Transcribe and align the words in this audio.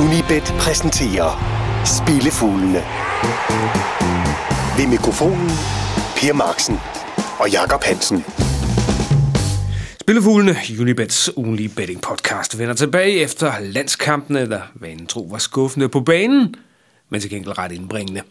Unibet 0.00 0.54
præsenterer 0.58 1.30
Spillefuglene. 1.84 2.82
Ved 4.78 4.86
mikrofonen 4.86 5.50
Per 6.16 6.32
Marksen 6.32 6.78
og 7.38 7.50
Jakob 7.50 7.82
Hansen. 7.82 8.24
Spillefuglene, 10.00 10.56
Unibets 10.80 11.36
ugenlige 11.36 11.68
betting 11.68 12.00
podcast, 12.00 12.58
vender 12.58 12.74
tilbage 12.74 13.20
efter 13.20 13.52
landskampene, 13.60 14.50
der 14.50 14.60
vanen 14.74 15.06
tro 15.06 15.28
var 15.30 15.38
skuffende 15.38 15.88
på 15.88 16.00
banen, 16.00 16.54
men 17.10 17.20
til 17.20 17.30
gengæld 17.30 17.58
ret 17.58 17.72
indbringende. 17.72 18.22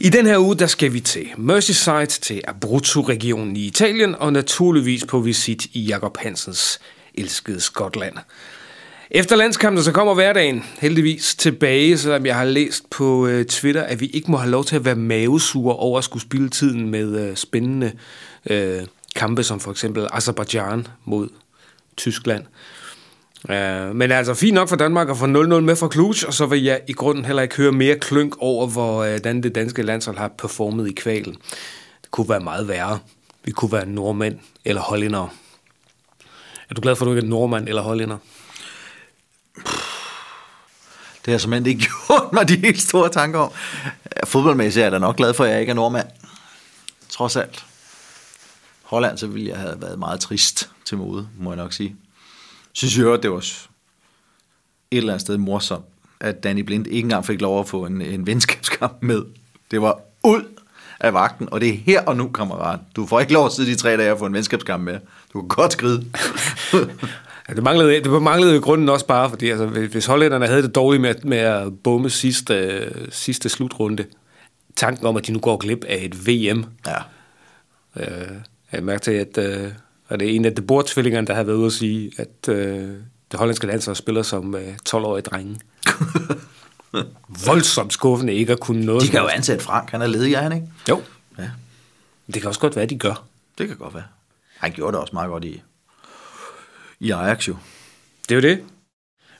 I 0.00 0.08
den 0.08 0.26
her 0.26 0.38
uge, 0.38 0.56
der 0.56 0.66
skal 0.66 0.92
vi 0.92 1.00
til 1.00 1.26
Merseyside, 1.36 2.06
til 2.06 2.42
Abruzzo-regionen 2.48 3.56
i 3.56 3.66
Italien, 3.66 4.14
og 4.14 4.32
naturligvis 4.32 5.04
på 5.04 5.20
visit 5.20 5.64
i 5.72 5.80
Jakob 5.80 6.16
Hansens 6.16 6.80
elskede 7.14 7.60
Skotland. 7.60 8.14
Efter 9.10 9.36
landskampen 9.36 9.82
så 9.82 9.92
kommer 9.92 10.14
hverdagen 10.14 10.64
heldigvis 10.80 11.34
tilbage, 11.34 11.98
selvom 11.98 12.26
jeg 12.26 12.36
har 12.36 12.44
læst 12.44 12.90
på 12.90 13.26
øh, 13.26 13.44
Twitter, 13.44 13.82
at 13.82 14.00
vi 14.00 14.06
ikke 14.06 14.30
må 14.30 14.36
have 14.36 14.50
lov 14.50 14.64
til 14.64 14.76
at 14.76 14.84
være 14.84 14.94
mavesure 14.94 15.76
over 15.76 15.98
at 15.98 16.04
skulle 16.04 16.22
spille 16.22 16.48
tiden 16.48 16.90
med 16.90 17.20
øh, 17.20 17.36
spændende 17.36 17.92
øh, 18.50 18.82
kampe, 19.16 19.42
som 19.42 19.60
for 19.60 19.70
eksempel 19.70 20.08
Azerbaijan 20.12 20.86
mod 21.04 21.28
Tyskland. 21.96 22.44
Øh, 23.50 23.94
men 23.94 24.10
altså 24.10 24.34
fint 24.34 24.54
nok 24.54 24.68
for 24.68 24.76
Danmark 24.76 25.10
at 25.10 25.16
få 25.16 25.24
0-0 25.24 25.28
med 25.28 25.76
fra 25.76 25.90
Cluj, 25.92 26.14
og 26.26 26.34
så 26.34 26.46
vil 26.46 26.62
jeg 26.62 26.80
i 26.88 26.92
grunden 26.92 27.24
heller 27.24 27.42
ikke 27.42 27.56
høre 27.56 27.72
mere 27.72 27.98
klønk 27.98 28.36
over, 28.38 28.66
hvordan 28.66 29.36
øh, 29.36 29.42
det 29.42 29.54
danske 29.54 29.82
landshold 29.82 30.16
har 30.16 30.28
performet 30.28 30.88
i 30.88 30.92
kvalen. 30.92 31.36
Det 32.02 32.10
kunne 32.10 32.28
være 32.28 32.40
meget 32.40 32.68
værre. 32.68 32.98
Vi 33.44 33.50
kunne 33.50 33.72
være 33.72 33.86
nordmænd 33.86 34.38
eller 34.64 34.82
hollændere. 34.82 35.28
Er 36.70 36.74
du 36.74 36.80
glad 36.80 36.96
for, 36.96 37.04
at 37.04 37.06
du 37.06 37.14
ikke 37.14 37.26
er 37.26 37.30
nordmand 37.30 37.68
eller 37.68 37.82
hollænder? 37.82 38.16
Det 41.26 41.32
har 41.32 41.38
simpelthen 41.38 41.66
ikke 41.66 41.86
gjort 42.06 42.32
mig 42.32 42.48
de 42.48 42.56
helt 42.56 42.80
store 42.80 43.08
tanker 43.08 43.38
om. 43.38 43.50
Fodboldmæssigt 44.26 44.80
er 44.80 44.84
jeg 44.84 44.92
da 44.92 44.98
nok 44.98 45.16
glad 45.16 45.34
for, 45.34 45.44
at 45.44 45.50
jeg 45.50 45.60
ikke 45.60 45.70
er 45.70 45.74
nordmand. 45.74 46.06
Trods 47.08 47.36
alt. 47.36 47.64
Holland, 48.82 49.18
så 49.18 49.26
ville 49.26 49.48
jeg 49.48 49.58
have 49.58 49.82
været 49.82 49.98
meget 49.98 50.20
trist 50.20 50.70
til 50.84 50.98
mode, 50.98 51.28
må 51.38 51.50
jeg 51.50 51.56
nok 51.56 51.72
sige. 51.72 51.96
Synes 52.72 52.98
jeg 52.98 53.22
det 53.22 53.30
var 53.30 53.38
et 53.38 53.68
eller 54.90 55.12
andet 55.12 55.20
sted 55.20 55.36
morsomt, 55.36 55.84
at 56.20 56.42
Danny 56.42 56.60
Blind 56.60 56.86
ikke 56.86 56.98
engang 56.98 57.26
fik 57.26 57.40
lov 57.40 57.60
at 57.60 57.68
få 57.68 57.86
en, 57.86 58.02
en 58.02 58.26
venskabskamp 58.26 58.96
med. 59.00 59.22
Det 59.70 59.82
var 59.82 60.00
ud 60.24 60.44
af 61.00 61.14
vagten, 61.14 61.48
og 61.52 61.60
det 61.60 61.68
er 61.68 61.76
her 61.76 62.04
og 62.04 62.16
nu, 62.16 62.28
kammerat. 62.28 62.80
Du 62.96 63.06
får 63.06 63.20
ikke 63.20 63.32
lov 63.32 63.46
at 63.46 63.52
sidde 63.52 63.70
de 63.70 63.76
tre 63.76 63.96
dage 63.96 64.12
og 64.12 64.18
få 64.18 64.26
en 64.26 64.34
venskabskamp 64.34 64.82
med. 64.84 64.98
Du 65.32 65.40
kan 65.40 65.48
godt 65.48 65.72
skride. 65.72 66.06
Ja, 67.48 67.54
det 67.54 67.62
manglede, 67.62 68.00
det 68.00 68.22
manglede 68.22 68.56
i 68.56 68.60
grunden 68.60 68.88
også 68.88 69.06
bare, 69.06 69.30
fordi 69.30 69.50
altså, 69.50 69.66
hvis 69.66 70.06
hollænderne 70.06 70.46
havde 70.46 70.62
det 70.62 70.74
dårligt 70.74 71.00
med, 71.00 71.14
med 71.24 71.38
at 71.38 71.82
bomme 71.82 72.10
sidste, 72.10 72.88
sidste 73.10 73.48
slutrunde, 73.48 74.04
tanken 74.76 75.06
om, 75.06 75.16
at 75.16 75.26
de 75.26 75.32
nu 75.32 75.38
går 75.38 75.56
glip 75.56 75.84
af 75.84 75.98
et 76.02 76.26
VM. 76.26 76.64
Ja. 76.86 76.96
Øh, 77.96 78.28
jeg 78.72 78.82
mærker 78.82 79.00
til, 79.00 79.12
at 79.12 79.38
øh, 79.38 79.72
og 80.08 80.20
det 80.20 80.30
er 80.30 80.34
en 80.34 80.44
af 80.44 80.54
de 80.54 80.62
bordtvillingerne, 80.62 81.26
der 81.26 81.34
har 81.34 81.42
været 81.42 81.56
ude 81.56 81.66
at 81.66 81.72
sige, 81.72 82.12
at 82.18 82.48
øh, 82.48 82.88
det 83.30 83.38
hollandske 83.38 83.66
landshold 83.66 83.96
spiller 83.96 84.22
som 84.22 84.54
øh, 84.54 84.74
12-årige 84.88 85.22
drenge. 85.22 85.60
Voldsomt 87.46 87.92
skuffende 87.92 88.34
ikke 88.34 88.52
at 88.52 88.60
kunne 88.60 88.86
noget. 88.86 89.02
De 89.02 89.08
kan 89.08 89.20
jo 89.20 89.26
ansætte 89.26 89.64
Frank, 89.64 89.90
han 89.90 90.02
er 90.02 90.06
ledig, 90.06 90.34
er 90.34 90.40
han 90.40 90.52
ikke? 90.52 90.66
Jo. 90.88 91.02
Ja. 91.38 91.50
Det 92.26 92.34
kan 92.34 92.44
også 92.48 92.60
godt 92.60 92.76
være, 92.76 92.82
at 92.82 92.90
de 92.90 92.98
gør. 92.98 93.24
Det 93.58 93.68
kan 93.68 93.76
godt 93.76 93.94
være. 93.94 94.04
Han 94.58 94.72
gjorde 94.72 94.92
det 94.92 95.00
også 95.00 95.12
meget 95.12 95.28
godt 95.28 95.44
i, 95.44 95.62
i 97.00 97.10
Ajax 97.10 97.48
jo. 97.48 97.56
Det 98.28 98.30
er 98.30 98.34
jo 98.34 98.54
det. 98.54 98.64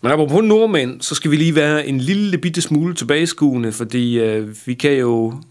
Men 0.02 0.12
apropos 0.12 0.44
nordmænd, 0.44 1.02
så 1.02 1.14
skal 1.14 1.30
vi 1.30 1.36
lige 1.36 1.54
være 1.54 1.86
en 1.86 2.00
lille 2.00 2.38
bitte 2.38 2.62
smule 2.62 2.94
tilbageskuende, 2.94 3.72
fordi 3.72 4.18
øh, 4.18 4.56
vi 4.66 4.74
kan 4.74 4.92
jo... 4.92 5.42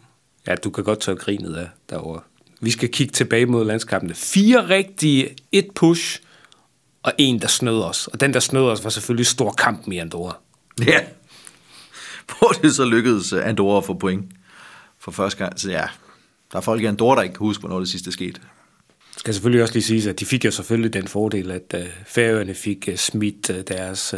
Ja, 0.48 0.56
du 0.56 0.70
kan 0.70 0.84
godt 0.84 1.00
tørre 1.00 1.16
grinet 1.16 1.56
af 1.56 1.70
derovre. 1.90 2.22
Vi 2.62 2.72
skal 2.72 2.90
kigge 2.90 3.12
tilbage 3.12 3.46
mod 3.46 3.66
landskampene. 3.66 4.14
Fire 4.14 4.70
rigtige, 4.70 5.36
et 5.52 5.68
push, 5.76 6.22
og 7.04 7.14
en, 7.18 7.42
der 7.42 7.48
snød 7.48 7.82
os. 7.82 8.08
Og 8.08 8.20
den, 8.20 8.34
der 8.34 8.40
snød 8.40 8.64
os, 8.64 8.84
var 8.84 8.90
selvfølgelig 8.90 9.26
stor 9.26 9.52
kamp 9.52 9.88
med 9.88 9.98
Andorra. 9.98 10.38
Ja. 10.86 11.00
Hvor 12.28 12.48
det 12.48 12.76
så 12.76 12.86
lykkedes 12.86 13.34
Andorra 13.34 13.78
at 13.78 13.86
få 13.86 13.94
point 13.94 14.26
for 15.00 15.12
første 15.12 15.44
gang. 15.44 15.60
Så 15.60 15.72
ja, 15.72 15.84
der 16.52 16.58
er 16.58 16.62
folk 16.62 16.82
i 16.82 16.86
Andorra, 16.86 17.16
der 17.16 17.22
ikke 17.22 17.34
kan 17.34 17.46
huske, 17.46 17.62
hvornår 17.62 17.80
det 17.80 17.90
sidste 17.90 18.12
skete. 18.12 18.42
Det 19.26 19.30
skal 19.30 19.34
selvfølgelig 19.34 19.62
også 19.62 19.74
lige 19.74 19.84
sige, 19.84 20.10
at 20.10 20.20
de 20.20 20.26
fik 20.26 20.46
jo 20.46 20.52
selvfølgelig 20.52 20.94
den 20.94 21.08
fordel, 21.08 21.52
at 21.52 21.74
uh, 21.74 21.86
færøerne 22.08 22.54
fik 22.54 22.90
uh, 22.92 22.96
smidt 22.96 23.50
uh, 23.50 23.56
deres 23.68 24.16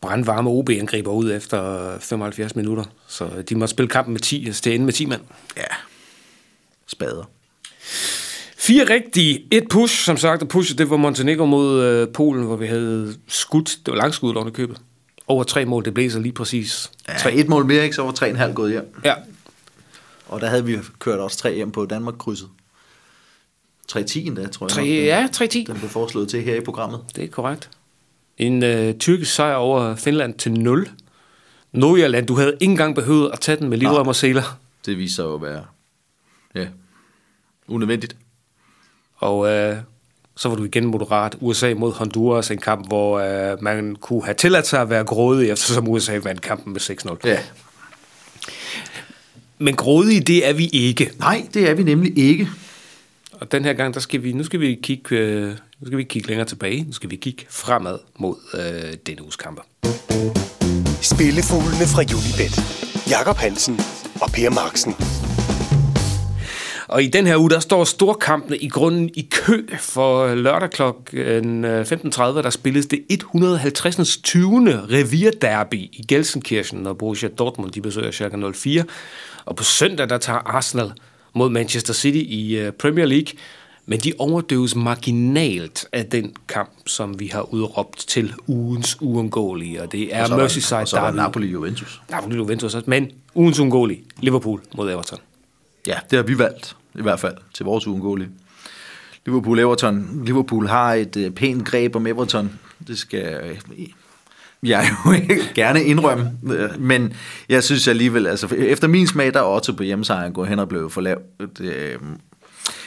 brandvarme 0.00 0.50
OB-angriber 0.50 1.12
ud 1.12 1.32
efter 1.32 1.98
75 1.98 2.56
minutter. 2.56 2.84
Så 3.08 3.28
de 3.48 3.54
måtte 3.54 3.70
spille 3.70 3.88
kampen 3.88 4.12
med 4.12 4.20
10, 4.20 4.46
altså 4.46 4.70
ende 4.70 4.84
med 4.84 4.92
10 4.92 5.06
mand. 5.06 5.20
Ja, 5.56 5.62
spader. 6.86 7.30
Fire 8.58 8.84
rigtige, 8.84 9.46
et 9.50 9.68
push, 9.70 10.04
som 10.04 10.16
sagt, 10.16 10.42
og 10.42 10.48
push, 10.48 10.78
det 10.78 10.90
var 10.90 10.96
Montenegro 10.96 11.46
mod 11.46 11.82
øh, 11.82 12.08
Polen, 12.08 12.44
hvor 12.44 12.56
vi 12.56 12.66
havde 12.66 13.14
skudt, 13.28 13.78
det 13.86 13.92
var 13.92 13.98
langskud 13.98 14.36
under 14.36 14.52
købet. 14.52 14.80
Over 15.26 15.44
tre 15.44 15.64
mål, 15.64 15.84
det 15.84 15.94
blev 15.94 16.10
så 16.10 16.20
lige 16.20 16.32
præcis. 16.32 16.90
Ja, 17.08 17.14
tre. 17.18 17.32
et 17.32 17.48
mål 17.48 17.66
mere, 17.66 17.84
ikke? 17.84 17.96
Så 17.96 18.02
var 18.02 18.12
tre 18.12 18.30
en 18.30 18.36
halv 18.36 18.54
gået 18.54 18.72
hjem. 18.72 18.94
Ja. 19.04 19.14
Og 20.26 20.40
der 20.40 20.46
havde 20.46 20.64
vi 20.64 20.78
kørt 20.98 21.18
også 21.18 21.38
tre 21.38 21.54
hjem 21.54 21.70
på 21.70 21.86
Danmark-krydset. 21.86 22.48
3-10 23.92 24.26
endda, 24.26 24.46
tror 24.46 24.66
jeg. 24.66 24.70
3, 24.70 24.82
ja, 24.82 25.26
3-10. 25.26 25.72
Den 25.72 25.78
blev 25.78 25.90
foreslået 25.90 26.28
til 26.28 26.42
her 26.42 26.54
i 26.54 26.60
programmet. 26.60 27.00
Det 27.16 27.24
er 27.24 27.28
korrekt. 27.28 27.70
En 28.38 28.62
øh, 28.62 28.94
tyrkisk 28.94 29.34
sejr 29.34 29.54
over 29.54 29.96
Finland 29.96 30.34
til 30.34 30.52
0. 30.52 30.88
Nordjylland, 31.72 32.26
du 32.26 32.34
havde 32.34 32.56
ikke 32.60 32.70
engang 32.70 32.94
behøvet 32.94 33.30
at 33.32 33.40
tage 33.40 33.56
den 33.58 33.68
med 33.68 33.78
livrem 33.78 34.06
og 34.08 34.16
seler. 34.16 34.58
Det 34.86 34.98
viser 34.98 35.24
jo 35.24 35.34
at 35.34 35.42
være 35.42 35.64
Ja, 36.54 36.66
unødvendigt. 37.68 38.16
Og 39.16 39.48
øh, 39.48 39.76
så 40.36 40.48
var 40.48 40.56
du 40.56 40.64
igen 40.64 40.84
moderat. 40.84 41.36
USA 41.40 41.74
mod 41.74 41.92
Honduras, 41.92 42.50
en 42.50 42.58
kamp, 42.58 42.86
hvor 42.86 43.18
øh, 43.18 43.62
man 43.62 43.96
kunne 43.96 44.24
have 44.24 44.34
tilladt 44.34 44.66
sig 44.66 44.80
at 44.80 44.90
være 44.90 45.04
grådig, 45.04 45.50
eftersom 45.50 45.88
USA 45.88 46.18
vandt 46.22 46.40
kampen 46.40 46.72
med 46.72 46.80
6-0. 46.80 47.16
Ja. 47.24 47.38
Men 49.58 49.76
grådige, 49.76 50.20
det 50.20 50.48
er 50.48 50.52
vi 50.52 50.66
ikke. 50.66 51.10
Nej, 51.18 51.46
det 51.54 51.70
er 51.70 51.74
vi 51.74 51.82
nemlig 51.82 52.18
ikke. 52.18 52.48
Og 53.40 53.52
den 53.52 53.64
her 53.64 53.72
gang, 53.72 53.94
der 53.94 54.00
skal 54.00 54.22
vi, 54.22 54.32
nu 54.32 54.44
skal 54.44 54.60
vi 54.60 54.78
kigge, 54.82 55.16
øh, 55.16 55.48
nu 55.80 55.86
skal 55.86 55.98
vi 55.98 56.04
kigge 56.04 56.28
længere 56.28 56.48
tilbage. 56.48 56.84
Nu 56.84 56.92
skal 56.92 57.10
vi 57.10 57.16
kigge 57.16 57.46
fremad 57.50 57.98
mod 58.18 58.36
øh, 58.54 58.94
denne 59.06 59.22
uges 59.22 59.36
kamper. 59.36 59.62
Spillefuglene 61.02 61.86
fra 61.92 62.02
Unibet. 62.02 62.54
Jakob 63.10 63.36
Hansen 63.36 63.80
og 64.22 64.30
Per 64.30 64.50
Marksen. 64.50 64.94
Og 66.88 67.02
i 67.02 67.06
den 67.06 67.26
her 67.26 67.36
uge, 67.36 67.50
der 67.50 67.60
står 67.60 67.84
storkampene 67.84 68.56
i 68.56 68.68
grunden 68.68 69.10
i 69.14 69.28
kø 69.30 69.66
for 69.78 70.34
lørdag 70.34 70.70
kl. 70.70 70.82
15.30, 70.82 72.42
der 72.42 72.50
spilles 72.50 72.86
det 72.86 73.04
150. 73.10 74.16
20. 74.16 74.80
revierderby 74.90 75.74
i 75.74 76.04
Gelsenkirchen, 76.08 76.86
og 76.86 76.98
Borussia 76.98 77.28
Dortmund 77.28 77.72
de 77.72 77.80
besøger 77.80 78.10
Schalke 78.10 78.52
04. 78.52 78.84
Og 79.44 79.56
på 79.56 79.64
søndag, 79.64 80.08
der 80.08 80.18
tager 80.18 80.38
Arsenal 80.38 80.92
mod 81.34 81.50
Manchester 81.50 81.94
City 81.94 82.18
i 82.18 82.56
øh, 82.56 82.72
Premier 82.72 83.06
League, 83.06 83.32
men 83.86 84.00
de 84.00 84.12
overdøves 84.18 84.76
marginalt 84.76 85.86
af 85.92 86.06
den 86.06 86.34
kamp, 86.48 86.70
som 86.86 87.20
vi 87.20 87.26
har 87.26 87.54
udråbt 87.54 87.98
til 87.98 88.34
ugens 88.46 88.96
uundgåelige, 89.00 89.82
og 89.82 89.92
det 89.92 90.14
er 90.14 90.32
og 90.32 90.38
Merseyside 90.38 90.80
Og 90.80 90.88
så 90.88 90.96
er 90.96 91.12
Napoli-Juventus. 91.12 92.00
Napoli-Juventus, 92.12 92.82
men 92.86 93.10
ugens 93.34 93.58
uundgåelige, 93.58 94.04
Liverpool 94.20 94.60
mod 94.76 94.90
Everton. 94.90 95.18
Ja, 95.86 95.98
det 96.10 96.16
har 96.16 96.22
vi 96.22 96.38
valgt 96.38 96.76
i 96.94 97.02
hvert 97.02 97.20
fald, 97.20 97.36
til 97.54 97.64
vores 97.64 97.86
uundgåelige. 97.86 98.28
Liverpool-Everton. 99.28 100.24
Liverpool 100.24 100.66
har 100.66 100.94
et 100.94 101.16
øh, 101.16 101.30
pænt 101.30 101.64
greb 101.64 101.96
om 101.96 102.06
Everton. 102.06 102.58
Det 102.86 102.98
skal 102.98 103.40
øh, 103.44 103.58
jeg 104.62 104.90
jo 104.90 105.12
gerne 105.54 105.84
indrømme, 105.84 106.32
øh, 106.52 106.80
men 106.80 107.12
jeg 107.48 107.64
synes 107.64 107.88
alligevel, 107.88 108.26
altså 108.26 108.54
efter 108.54 108.88
min 108.88 109.06
smag, 109.06 109.34
der 109.34 109.40
er 109.40 109.54
Otto 109.54 109.72
på 109.72 109.82
hjemmesejren 109.82 110.32
gået 110.32 110.48
hen 110.48 110.58
og 110.58 110.68
blevet 110.68 110.92
for 110.92 111.00
lav. 111.00 111.20
Øh, 111.60 111.98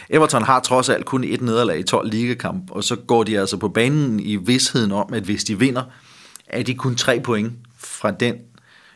Everton 0.10 0.44
har 0.44 0.60
trods 0.60 0.90
alt 0.90 1.06
kun 1.06 1.24
et 1.24 1.42
nederlag 1.42 1.80
i 1.80 1.84
12 1.84 2.10
ligekamp, 2.10 2.72
og 2.72 2.84
så 2.84 2.96
går 2.96 3.24
de 3.24 3.40
altså 3.40 3.58
på 3.58 3.70
banen 3.70 4.20
i 4.20 4.36
vidsheden 4.36 4.92
om, 4.92 5.14
at 5.14 5.24
hvis 5.24 5.44
de 5.44 5.60
vinder, 5.60 5.84
er 6.48 6.64
de 6.64 6.76
kun 6.76 6.96
tre 6.96 7.20
point 7.20 7.54
fra 7.78 8.12
den 8.12 8.36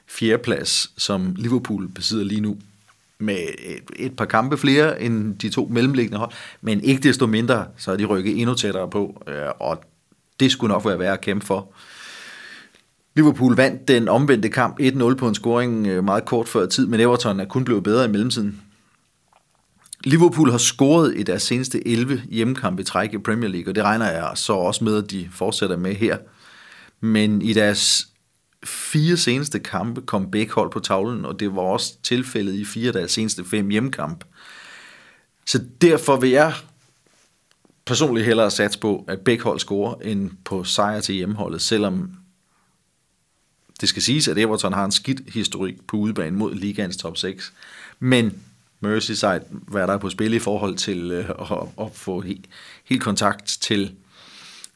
fjerdeplads, 0.07 0.91
som 0.97 1.35
Liverpool 1.38 1.88
besidder 1.88 2.23
lige 2.23 2.41
nu 2.41 2.57
med 3.19 3.38
et, 3.59 4.06
et 4.06 4.15
par 4.15 4.25
kampe 4.25 4.57
flere 4.57 5.01
end 5.01 5.35
de 5.35 5.50
to 5.50 5.68
mellemliggende 5.71 6.18
hold, 6.18 6.31
men 6.62 6.83
ikke 6.83 7.03
desto 7.03 7.27
mindre, 7.27 7.65
så 7.77 7.91
er 7.91 7.95
de 7.95 8.06
rykket 8.06 8.39
endnu 8.41 8.56
tættere 8.56 8.89
på, 8.89 9.23
øh, 9.27 9.45
og 9.59 9.83
det 10.39 10.51
skulle 10.51 10.73
nok 10.73 10.85
være 10.85 11.00
værd 11.00 11.13
at 11.13 11.21
kæmpe 11.21 11.45
for. 11.45 11.68
Liverpool 13.18 13.56
vandt 13.56 13.88
den 13.88 14.08
omvendte 14.08 14.50
kamp 14.50 14.80
1-0 14.80 15.14
på 15.16 15.28
en 15.28 15.36
scoring 15.36 15.88
øh, 15.88 16.04
meget 16.04 16.25
kort 16.25 16.48
før 16.48 16.66
tid, 16.66 16.88
men 16.88 17.00
Everton 17.00 17.40
er 17.40 17.46
kun 17.46 17.64
blevet 17.64 17.84
bedre 17.84 18.06
i 18.06 18.08
mellemtiden. 18.08 18.62
Liverpool 20.04 20.52
har 20.52 20.58
scoret 20.58 21.14
i 21.18 21.24
deres 21.24 21.44
seneste 21.44 21.88
11 21.88 22.22
hjemmekampe 22.30 22.81
i 22.81 22.86
træk 22.86 23.14
i 23.14 23.18
Premier 23.18 23.50
League, 23.50 23.72
og 23.72 23.75
det 23.75 23.84
regner 23.84 24.12
jeg 24.12 24.31
så 24.36 24.54
også 24.54 24.84
med, 24.84 25.04
at 25.04 25.12
de 25.12 25.30
fortsætter 25.31 25.78
med 25.78 25.96
her. 25.96 26.18
Men 27.02 27.42
i 27.42 27.54
deres 27.54 28.08
fire 28.66 29.18
seneste 29.18 29.60
kampe 29.60 30.02
kom 30.02 30.31
begge 30.31 30.54
hold 30.54 30.72
på 30.72 30.80
tavlen, 30.80 31.25
og 31.25 31.40
det 31.40 31.56
var 31.56 31.62
også 31.62 31.94
tilfældet 32.04 32.54
i 32.54 32.66
fire 32.66 32.88
af 32.88 32.94
deres 32.94 33.12
seneste 33.12 33.46
fem 33.46 33.69
hjemmekamp. 33.69 34.24
Så 35.46 35.64
derfor 35.81 36.16
vil 36.16 36.30
jeg 36.30 36.54
personligt 37.86 38.25
hellere 38.25 38.52
satse 38.52 38.80
på, 38.80 39.06
at 39.08 39.19
begge 39.19 39.44
hold 39.44 39.60
scorer, 39.60 39.96
end 40.02 40.31
på 40.46 40.64
sejr 40.64 41.00
til 41.00 41.16
hjemmeholdet, 41.16 41.62
selvom 41.62 42.12
det 43.81 43.89
skal 43.89 44.01
siges, 44.01 44.27
at 44.27 44.38
Everton 44.38 44.74
har 44.74 44.85
en 44.85 44.91
skidt 44.91 45.21
historik 45.33 45.75
på 45.88 45.97
udebane 45.97 46.38
mod 46.38 46.56
ligaens 46.56 46.97
top 46.97 47.18
6. 47.18 47.53
Men 48.00 48.33
Merseyside, 48.79 49.41
hvad 49.50 49.88
der 49.88 49.94
er 49.94 49.97
på 49.97 50.09
spil 50.09 50.33
i 50.33 50.39
forhold 50.39 50.75
til 50.75 51.12
øh, 51.12 51.29
at, 51.29 51.57
at 51.81 51.88
få 51.94 52.21
he, 52.21 52.38
helt 52.85 53.01
kontakt 53.01 53.57
til, 53.62 53.91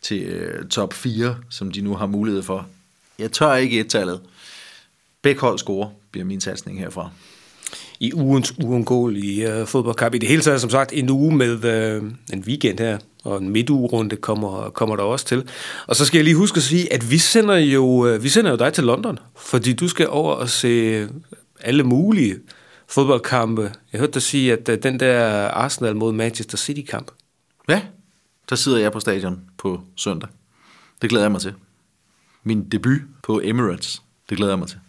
til 0.01 0.23
øh, 0.23 0.67
top 0.67 0.93
4, 0.93 1.37
som 1.49 1.71
de 1.71 1.81
nu 1.81 1.95
har 1.95 2.05
mulighed 2.05 2.43
for. 2.43 2.67
Jeg 3.19 3.31
tør 3.31 3.53
ikke 3.53 3.79
et-tallet. 3.79 4.21
Begge 5.21 5.41
hold 5.41 5.59
scorer, 5.59 5.89
bliver 6.11 6.25
min 6.25 6.41
satsning 6.41 6.79
herfra. 6.79 7.09
I 7.99 8.13
ugens 8.13 8.53
uundgåelige 8.63 9.53
øh, 9.53 9.67
fodboldkamp. 9.67 10.15
I 10.15 10.17
det 10.17 10.29
hele 10.29 10.41
taget, 10.41 10.61
som 10.61 10.69
sagt, 10.69 10.93
en 10.93 11.09
uge 11.09 11.35
med 11.35 11.65
øh, 11.65 12.03
en 12.33 12.39
weekend 12.47 12.79
her, 12.79 12.97
og 13.23 13.37
en 13.37 13.49
midtugerunde 13.49 14.15
kommer, 14.15 14.69
kommer 14.69 14.95
der 14.95 15.03
også 15.03 15.25
til. 15.25 15.49
Og 15.87 15.95
så 15.95 16.05
skal 16.05 16.17
jeg 16.17 16.23
lige 16.23 16.35
huske 16.35 16.57
at 16.57 16.63
sige, 16.63 16.93
at 16.93 17.11
vi 17.11 17.17
sender 17.17 17.55
jo, 17.55 17.83
uh, 17.85 18.23
vi 18.23 18.29
sender 18.29 18.51
jo 18.51 18.57
dig 18.57 18.73
til 18.73 18.83
London, 18.83 19.19
fordi 19.37 19.73
du 19.73 19.87
skal 19.87 20.09
over 20.09 20.33
og 20.33 20.49
se 20.49 21.07
alle 21.59 21.83
mulige 21.83 22.35
fodboldkampe. 22.87 23.71
Jeg 23.93 23.99
hørte 23.99 24.13
dig 24.13 24.21
sige, 24.21 24.53
at 24.53 24.69
uh, 24.69 24.75
den 24.83 24.99
der 24.99 25.47
Arsenal 25.47 25.95
mod 25.95 26.13
Manchester 26.13 26.57
City-kamp. 26.57 27.11
Ja, 27.69 27.81
der 28.49 28.55
sidder 28.55 28.77
jeg 28.77 28.91
på 28.91 28.99
stadion 28.99 29.39
på 29.57 29.81
søndag. 29.95 30.29
Det 31.01 31.09
glæder 31.09 31.23
jeg 31.25 31.31
mig 31.31 31.41
til. 31.41 31.53
Min 32.43 32.69
debut 32.69 33.01
på 33.23 33.41
Emirates. 33.43 34.01
Det 34.29 34.37
glæder 34.37 34.51
jeg 34.51 34.59
mig 34.59 34.67
til. 34.67 34.79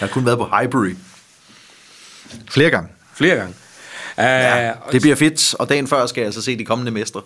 Jeg 0.00 0.08
har 0.08 0.14
kun 0.14 0.26
været 0.26 0.38
på 0.38 0.48
Highbury. 0.56 0.94
Flere 2.50 2.70
gange. 2.70 2.88
Flere 3.14 3.36
gange. 3.36 3.54
Uh, 4.18 4.24
Ja, 4.24 4.72
det 4.92 5.00
bliver 5.00 5.16
fedt, 5.16 5.54
og 5.54 5.68
dagen 5.68 5.86
før 5.86 6.06
skal 6.06 6.22
jeg 6.22 6.34
så 6.34 6.42
se 6.42 6.58
de 6.58 6.64
kommende 6.64 6.90
mestre 6.90 7.22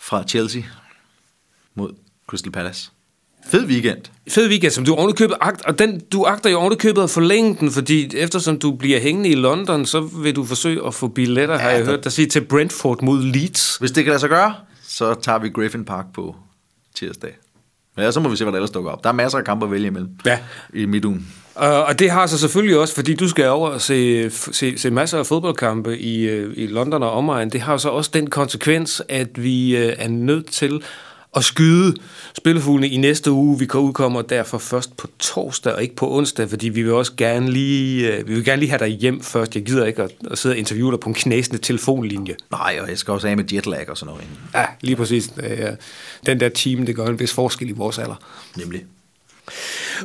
fra 0.00 0.24
Chelsea 0.28 0.62
mod 1.74 1.90
Crystal 2.26 2.52
Palace. 2.52 2.90
Fed 3.50 3.66
weekend. 3.66 4.02
fed 4.28 4.48
weekend, 4.48 4.72
som 4.72 4.84
du 4.84 4.94
ovenikøbet 4.94 5.36
agt, 5.40 5.64
og 5.64 5.78
den, 5.78 6.00
du 6.00 6.24
agter 6.24 6.50
jo 6.50 6.58
ovenikøbet 6.60 7.02
at 7.02 7.10
forlænge 7.10 7.56
den, 7.60 7.70
fordi 7.70 8.16
eftersom 8.16 8.58
du 8.58 8.72
bliver 8.72 9.00
hængende 9.00 9.28
i 9.28 9.34
London, 9.34 9.86
så 9.86 10.00
vil 10.00 10.36
du 10.36 10.44
forsøge 10.44 10.86
at 10.86 10.94
få 10.94 11.08
billetter, 11.08 11.54
ja, 11.54 11.60
har 11.60 11.70
jeg 11.70 11.80
der- 11.80 11.86
hørt 11.86 12.04
dig 12.04 12.12
sige, 12.12 12.26
til 12.26 12.44
Brentford 12.44 13.02
mod 13.02 13.22
Leeds. 13.22 13.76
Hvis 13.76 13.90
det 13.90 14.04
kan 14.04 14.10
lade 14.10 14.20
sig 14.20 14.28
gøre, 14.28 14.54
så 14.82 15.14
tager 15.14 15.38
vi 15.38 15.48
Griffin 15.48 15.84
Park 15.84 16.06
på 16.14 16.36
tirsdag. 16.94 17.36
Ja, 18.00 18.10
så 18.10 18.20
må 18.20 18.28
vi 18.28 18.36
se, 18.36 18.44
hvad 18.44 18.52
der 18.52 18.58
ellers 18.58 18.70
dukker 18.70 18.90
op. 18.90 19.02
Der 19.04 19.08
er 19.08 19.14
masser 19.14 19.38
af 19.38 19.44
kampe 19.44 19.64
at 19.66 19.72
vælge 19.72 19.86
imellem 19.86 20.10
Ja. 20.26 20.38
i 20.74 20.86
midtugen. 20.86 21.26
Og, 21.54 21.84
og 21.84 21.98
det 21.98 22.10
har 22.10 22.26
så 22.26 22.38
selvfølgelig 22.38 22.78
også, 22.78 22.94
fordi 22.94 23.14
du 23.14 23.28
skal 23.28 23.48
over 23.48 23.70
og 23.70 23.80
se, 23.80 24.30
se, 24.30 24.78
se 24.78 24.90
masser 24.90 25.18
af 25.18 25.26
fodboldkampe 25.26 25.98
i, 25.98 26.20
øh, 26.22 26.52
i 26.56 26.66
London 26.66 27.02
og 27.02 27.10
omegn, 27.12 27.50
det 27.50 27.60
har 27.60 27.76
så 27.76 27.88
også 27.88 28.10
den 28.14 28.30
konsekvens, 28.30 29.02
at 29.08 29.42
vi 29.42 29.76
øh, 29.76 29.92
er 29.98 30.08
nødt 30.08 30.46
til 30.46 30.82
at 31.36 31.44
skyde 31.44 31.94
spillefuglene 32.36 32.88
i 32.88 32.96
næste 32.96 33.32
uge. 33.32 33.58
Vi 33.58 33.66
kan 33.66 33.80
udkommer 33.80 34.22
derfor 34.22 34.58
først 34.58 34.96
på 34.96 35.08
torsdag 35.18 35.72
og 35.72 35.82
ikke 35.82 35.96
på 35.96 36.16
onsdag, 36.16 36.50
fordi 36.50 36.68
vi 36.68 36.82
vil 36.82 36.92
også 36.92 37.12
gerne 37.16 37.50
lige, 37.50 38.12
øh, 38.12 38.28
vi 38.28 38.34
vil 38.34 38.44
gerne 38.44 38.60
lige 38.60 38.70
have 38.70 38.78
dig 38.78 38.88
hjem 38.88 39.22
først. 39.22 39.54
Jeg 39.54 39.64
gider 39.64 39.86
ikke 39.86 40.02
at, 40.02 40.10
at 40.30 40.38
sidde 40.38 40.52
og 40.52 40.58
interviewe 40.58 40.92
dig 40.92 41.00
på 41.00 41.08
en 41.08 41.14
knæsende 41.14 41.58
telefonlinje. 41.58 42.36
Nej, 42.50 42.78
og 42.82 42.88
jeg 42.88 42.98
skal 42.98 43.12
også 43.12 43.28
af 43.28 43.36
med 43.36 43.52
jetlag 43.52 43.88
og 43.90 43.96
sådan 43.98 44.12
noget. 44.12 44.22
inden. 44.22 44.38
Ja, 44.54 44.64
lige 44.80 44.96
præcis. 44.96 45.30
Øh, 45.42 45.58
Den 46.26 46.40
der 46.40 46.48
team, 46.48 46.86
det 46.86 46.96
gør 46.96 47.06
en 47.06 47.20
vis 47.20 47.32
forskel 47.32 47.68
i 47.68 47.72
vores 47.72 47.98
alder. 47.98 48.16
Nemlig. 48.56 48.84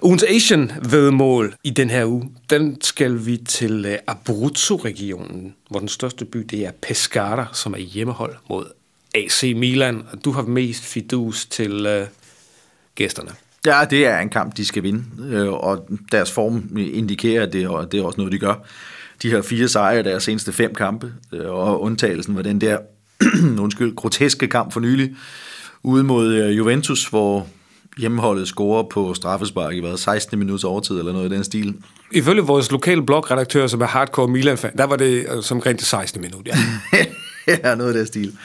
Ugens 0.01 0.23
Asian 0.23 0.71
vedmål 0.89 1.55
i 1.63 1.69
den 1.69 1.89
her 1.89 2.05
uge, 2.05 2.29
den 2.49 2.77
skal 2.81 3.25
vi 3.25 3.37
til 3.37 3.85
øh, 3.85 3.97
Abruzzo-regionen, 4.07 5.55
hvor 5.69 5.79
den 5.79 5.87
største 5.87 6.25
by 6.25 6.39
det 6.39 6.65
er 6.65 6.71
Pescara, 6.81 7.47
som 7.53 7.73
er 7.73 7.77
hjemmehold 7.77 8.35
mod 8.49 8.65
AC 9.15 9.43
Milan. 9.55 10.03
Og 10.11 10.25
du 10.25 10.31
har 10.31 10.41
mest 10.41 10.83
fidus 10.83 11.45
til 11.45 11.85
øh, 11.85 12.07
gæsterne. 12.95 13.31
Ja, 13.65 13.85
det 13.89 14.05
er 14.05 14.19
en 14.19 14.29
kamp, 14.29 14.57
de 14.57 14.65
skal 14.65 14.83
vinde, 14.83 15.03
øh, 15.29 15.53
og 15.53 15.87
deres 16.11 16.31
form 16.31 16.77
indikerer 16.77 17.45
det, 17.45 17.67
og 17.67 17.91
det 17.91 17.99
er 17.99 18.03
også 18.03 18.17
noget, 18.17 18.33
de 18.33 18.39
gør. 18.39 18.55
De 19.21 19.31
har 19.31 19.41
fire 19.41 19.67
sejre 19.67 19.99
i 19.99 20.03
deres 20.03 20.23
seneste 20.23 20.53
fem 20.53 20.75
kampe, 20.75 21.13
øh, 21.33 21.49
og 21.49 21.81
undtagelsen 21.81 22.35
var 22.35 22.41
den 22.41 22.61
der 22.61 22.77
undskyld, 23.63 23.95
groteske 23.95 24.47
kamp 24.47 24.73
for 24.73 24.79
nylig, 24.79 25.15
ude 25.83 26.03
mod 26.03 26.33
øh, 26.33 26.57
Juventus, 26.57 27.05
hvor 27.05 27.47
hjemmeholdet 27.97 28.47
scorer 28.47 28.83
på 28.83 29.13
straffespark 29.13 29.75
i 29.75 29.79
hvad, 29.79 29.97
16 29.97 30.39
minutters 30.39 30.63
overtid 30.63 30.99
eller 30.99 31.13
noget 31.13 31.31
i 31.31 31.35
den 31.35 31.43
stil. 31.43 31.75
Ifølge 32.11 32.41
vores 32.41 32.71
lokale 32.71 33.05
blogredaktør, 33.05 33.67
som 33.67 33.81
er 33.81 33.85
hardcore 33.85 34.27
Milan-fan, 34.27 34.77
der 34.77 34.83
var 34.83 34.95
det 34.95 35.25
øh, 35.35 35.43
som 35.43 35.59
rent 35.59 35.79
det 35.79 35.87
16. 35.87 36.21
minut. 36.21 36.47
Ja. 36.47 37.05
ja, 37.63 37.75
noget 37.75 37.93
af 37.93 37.99
det 37.99 38.07
stil. 38.07 38.37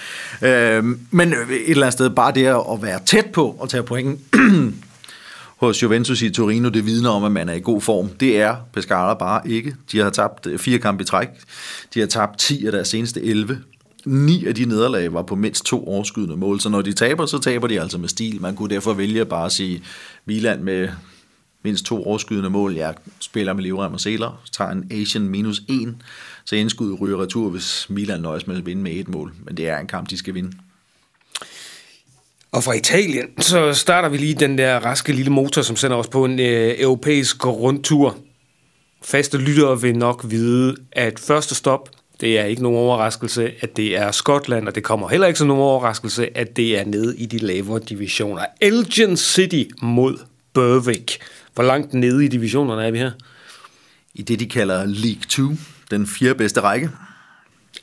Øh, 0.43 0.85
men 1.11 1.32
et 1.32 1.70
eller 1.70 1.87
andet 1.87 1.93
sted, 1.93 2.11
bare 2.11 2.32
det 2.35 2.47
at 2.47 2.82
være 2.82 3.00
tæt 3.06 3.26
på 3.26 3.58
at 3.62 3.69
tage 3.69 3.82
pointen 3.82 4.85
hos 5.61 5.82
Juventus 5.82 6.23
i 6.23 6.31
Torino, 6.31 6.69
det 6.69 6.87
vidner 6.87 7.11
om, 7.11 7.25
at 7.25 7.32
man 7.32 7.49
er 7.49 7.55
i 7.55 7.61
god 7.61 7.81
form. 7.81 8.08
Det 8.08 8.41
er 8.41 8.56
Pescara 8.73 9.14
bare 9.14 9.49
ikke. 9.49 9.75
De 9.93 9.99
har 9.99 10.11
tabt 10.11 10.47
øh, 10.47 10.58
fire 10.58 10.79
kampe 10.79 11.02
i 11.02 11.06
træk. 11.06 11.29
De 11.94 12.00
har 12.00 12.06
tabt 12.06 12.38
10 12.38 12.67
af 12.67 12.73
deres 12.73 12.88
seneste 12.88 13.23
11. 13.23 13.58
Ni 14.05 14.47
af 14.47 14.55
de 14.55 14.64
nederlag 14.64 15.12
var 15.12 15.23
på 15.23 15.35
mindst 15.35 15.64
to 15.64 15.88
overskydende 15.88 16.37
mål, 16.37 16.61
så 16.61 16.69
når 16.69 16.82
de 16.82 16.93
taber, 16.93 17.26
så 17.26 17.38
taber 17.38 17.67
de 17.67 17.81
altså 17.81 17.99
med 17.99 18.08
stil. 18.08 18.41
Man 18.41 18.56
kunne 18.56 18.75
derfor 18.75 18.93
vælge 18.93 19.25
bare 19.25 19.46
at 19.46 19.53
sige, 19.53 19.82
Milan 20.25 20.64
med 20.64 20.88
mindst 21.62 21.84
to 21.84 22.04
overskydende 22.04 22.50
mål. 22.50 22.74
Jeg 22.74 22.94
spiller 23.18 23.52
med 23.52 23.62
livrem 23.62 23.92
og 23.92 24.00
seler, 24.00 24.42
tager 24.52 24.70
en 24.70 24.88
Asian 24.90 25.28
minus 25.28 25.62
1, 25.68 25.96
så 26.44 26.56
indskuddet 26.56 27.00
ryger 27.00 27.22
retur, 27.22 27.50
hvis 27.50 27.86
Milan 27.88 28.20
nøjes 28.20 28.46
med 28.46 28.56
at 28.56 28.66
vinde 28.66 28.82
med 28.82 28.92
et 28.92 29.08
mål. 29.08 29.34
Men 29.44 29.56
det 29.56 29.68
er 29.68 29.78
en 29.78 29.86
kamp, 29.86 30.10
de 30.10 30.16
skal 30.16 30.34
vinde. 30.34 30.52
Og 32.52 32.64
fra 32.64 32.72
Italien, 32.72 33.42
så 33.42 33.74
starter 33.74 34.08
vi 34.08 34.16
lige 34.16 34.34
den 34.34 34.58
der 34.58 34.78
raske 34.78 35.12
lille 35.12 35.32
motor, 35.32 35.62
som 35.62 35.76
sender 35.76 35.96
os 35.96 36.08
på 36.08 36.24
en 36.24 36.40
øh, 36.40 36.74
europæisk 36.78 37.46
rundtur. 37.46 38.16
Faste 39.02 39.38
lyttere 39.38 39.80
vil 39.80 39.96
nok 39.96 40.24
vide, 40.28 40.76
at 40.92 41.18
første 41.18 41.54
stop, 41.54 41.90
det 42.20 42.38
er 42.38 42.44
ikke 42.44 42.62
nogen 42.62 42.78
overraskelse, 42.78 43.52
at 43.60 43.76
det 43.76 43.96
er 43.96 44.10
Skotland, 44.10 44.68
og 44.68 44.74
det 44.74 44.82
kommer 44.82 45.08
heller 45.08 45.26
ikke 45.26 45.38
som 45.38 45.48
nogen 45.48 45.62
overraskelse, 45.62 46.38
at 46.38 46.56
det 46.56 46.78
er 46.78 46.84
nede 46.84 47.18
i 47.18 47.26
de 47.26 47.38
lavere 47.38 47.80
divisioner. 47.88 48.44
Elgin 48.60 49.16
City 49.16 49.64
mod 49.82 50.19
Berwick. 50.55 51.19
Hvor 51.54 51.64
langt 51.64 51.94
nede 51.94 52.24
i 52.24 52.28
divisionerne 52.28 52.86
er 52.86 52.90
vi 52.90 52.98
her? 52.98 53.10
I 54.14 54.22
det, 54.22 54.40
de 54.40 54.48
kalder 54.48 54.84
League 54.86 55.22
2, 55.28 55.42
den 55.90 56.06
fjerde 56.06 56.34
bedste 56.34 56.60
række. 56.60 56.90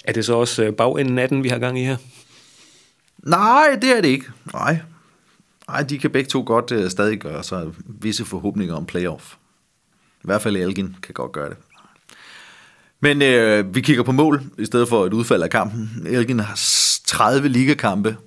Er 0.05 0.13
det 0.13 0.25
så 0.25 0.33
også 0.33 0.63
øh, 0.63 0.73
bagenden 0.73 1.19
af 1.19 1.29
den, 1.29 1.43
vi 1.43 1.49
har 1.49 1.57
gang 1.59 1.79
i 1.79 1.83
her? 1.83 1.97
Nej, 3.23 3.77
det 3.81 3.97
er 3.97 4.01
det 4.01 4.07
ikke. 4.09 4.25
Nej. 4.53 4.79
Nej, 5.67 5.81
de 5.83 5.97
kan 5.99 6.11
begge 6.11 6.29
to 6.29 6.43
godt 6.45 6.71
uh, 6.71 6.89
stadig 6.89 7.19
gøre 7.19 7.43
sig 7.43 7.67
visse 7.85 8.25
forhåbninger 8.25 8.75
om 8.75 8.85
playoff. 8.85 9.33
I 10.23 10.23
hvert 10.23 10.41
fald 10.41 10.55
Elgin 10.57 10.95
kan 11.03 11.13
godt 11.13 11.31
gøre 11.31 11.49
det. 11.49 11.57
Men 12.99 13.21
øh, 13.21 13.75
vi 13.75 13.81
kigger 13.81 14.03
på 14.03 14.11
mål 14.11 14.43
i 14.59 14.65
stedet 14.65 14.89
for 14.89 15.05
et 15.05 15.13
udfald 15.13 15.43
af 15.43 15.49
kampen. 15.49 16.03
Elgin 16.05 16.39
har 16.39 16.55
s- 16.55 17.01
30 17.05 17.47
ligakampe, 17.47 18.17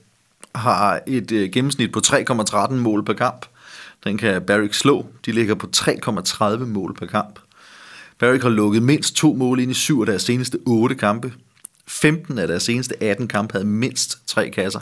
har 0.55 1.01
et 1.07 1.33
øh, 1.33 1.51
gennemsnit 1.51 1.93
på 1.93 2.01
3,13 2.07 2.73
mål 2.73 3.05
per 3.05 3.13
kamp. 3.13 3.47
Den 4.05 4.19
kan 4.19 4.43
Barrick 4.43 4.75
slå. 4.75 5.07
De 5.27 5.33
ligger 5.33 5.55
på 5.55 5.69
3,30 5.77 6.65
mål 6.65 6.95
per 6.95 7.07
kamp. 7.07 7.39
Barrick 8.19 8.43
har 8.43 8.51
lukket 8.51 8.83
mindst 8.83 9.17
to 9.17 9.35
mål 9.35 9.61
ind 9.61 9.71
i 9.71 9.75
syv 9.75 10.01
af 10.01 10.07
deres 10.07 10.23
seneste 10.23 10.59
otte 10.67 10.95
kampe. 10.95 11.33
15 11.87 12.39
af 12.39 12.49
deres 12.49 12.63
seneste 12.63 13.03
18 13.03 13.29
kampe 13.29 13.53
havde 13.53 13.67
mindst 13.67 14.19
tre 14.27 14.51
kasser. 14.51 14.81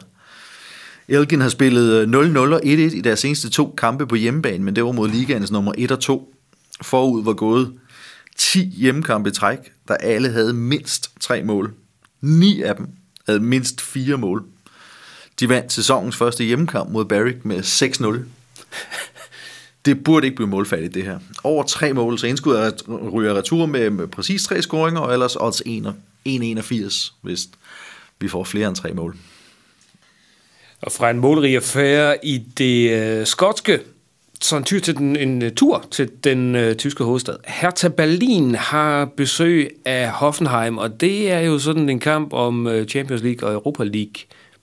Elgin 1.09 1.41
har 1.41 1.49
spillet 1.49 2.15
øh, 2.15 2.33
0-0 2.33 2.39
og 2.39 2.61
1-1 2.65 2.67
i 2.67 3.01
deres 3.01 3.19
seneste 3.19 3.51
to 3.51 3.75
kampe 3.79 4.07
på 4.07 4.15
hjemmebane, 4.15 4.65
men 4.65 4.77
det 4.77 4.85
var 4.85 4.93
mod 4.93 5.09
ligaens 5.09 5.51
nummer 5.51 5.73
1 5.79 5.93
og 5.93 6.01
2. 6.01 6.35
Forud 6.83 7.25
var 7.25 7.33
gået 7.33 7.73
10 8.37 8.65
hjemmekampe 8.77 9.31
i 9.31 9.33
træk, 9.33 9.59
der 9.89 9.95
alle 9.95 10.29
havde 10.29 10.53
mindst 10.53 11.11
tre 11.21 11.43
mål. 11.43 11.75
Ni 12.21 12.63
af 12.63 12.77
dem 12.77 12.87
havde 13.27 13.41
mindst 13.41 13.81
fire 13.81 14.17
mål. 14.17 14.45
De 15.41 15.49
vandt 15.49 15.73
sæsonens 15.73 16.17
første 16.17 16.45
hjemmekamp 16.45 16.91
mod 16.91 17.05
Barrick 17.05 17.45
med 17.45 17.59
6-0. 17.59 18.38
Det 19.85 20.05
burde 20.05 20.27
ikke 20.27 20.37
blive 20.37 20.49
målfattigt, 20.49 20.95
det 20.95 21.05
her. 21.05 21.19
Over 21.45 21.63
tre 21.63 21.93
mål, 21.93 22.19
så 22.19 22.27
indskud 22.27 22.55
er 22.55 22.71
ryger 23.11 23.35
retur 23.35 23.67
med, 23.67 23.91
med 23.91 24.07
præcis 24.07 24.45
tre 24.45 24.63
scoringer, 24.63 25.01
og 25.01 25.13
ellers 25.13 25.37
odds 25.37 25.63
1,81, 25.67 27.13
hvis 27.23 27.49
vi 28.21 28.29
får 28.29 28.45
flere 28.45 28.69
end 28.69 28.77
tre 28.77 28.93
mål. 28.93 29.17
Og 30.83 30.93
fra 30.93 31.11
en 31.11 31.19
målrig 31.19 31.57
affære 31.57 32.27
i 32.27 32.39
det 32.59 32.91
øh, 32.91 33.27
skotske, 33.27 33.81
så 34.41 34.57
en, 34.57 34.65
tyr 34.65 34.81
til 34.81 34.97
den, 34.97 35.17
en 35.17 35.43
øh, 35.43 35.53
tur 35.53 35.85
til 35.91 36.11
den 36.25 36.57
øh, 36.57 36.75
tyske 36.75 37.05
hovedstad. 37.05 37.37
Hertha 37.47 37.89
Berlin 37.89 38.55
har 38.55 39.05
besøg 39.05 39.71
af 39.85 40.11
Hoffenheim, 40.11 40.79
og 40.79 41.01
det 41.01 41.31
er 41.31 41.41
jo 41.41 41.59
sådan 41.59 41.89
en 41.89 42.01
kamp 42.01 42.33
om 42.33 42.67
øh, 42.67 42.87
Champions 42.87 43.23
League 43.23 43.49
og 43.49 43.55
Europa 43.55 43.85
League 43.85 44.15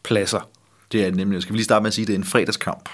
pladser. 0.03 0.50
Det 0.91 1.01
er 1.01 1.05
det 1.05 1.15
nemlig. 1.15 1.41
Skal 1.41 1.53
vi 1.53 1.57
lige 1.57 1.65
starte 1.65 1.83
med 1.83 1.88
at 1.88 1.93
sige, 1.93 2.03
at 2.03 2.07
det 2.07 2.13
er 2.13 2.17
en 2.17 2.24
fredagskamp. 2.24 2.89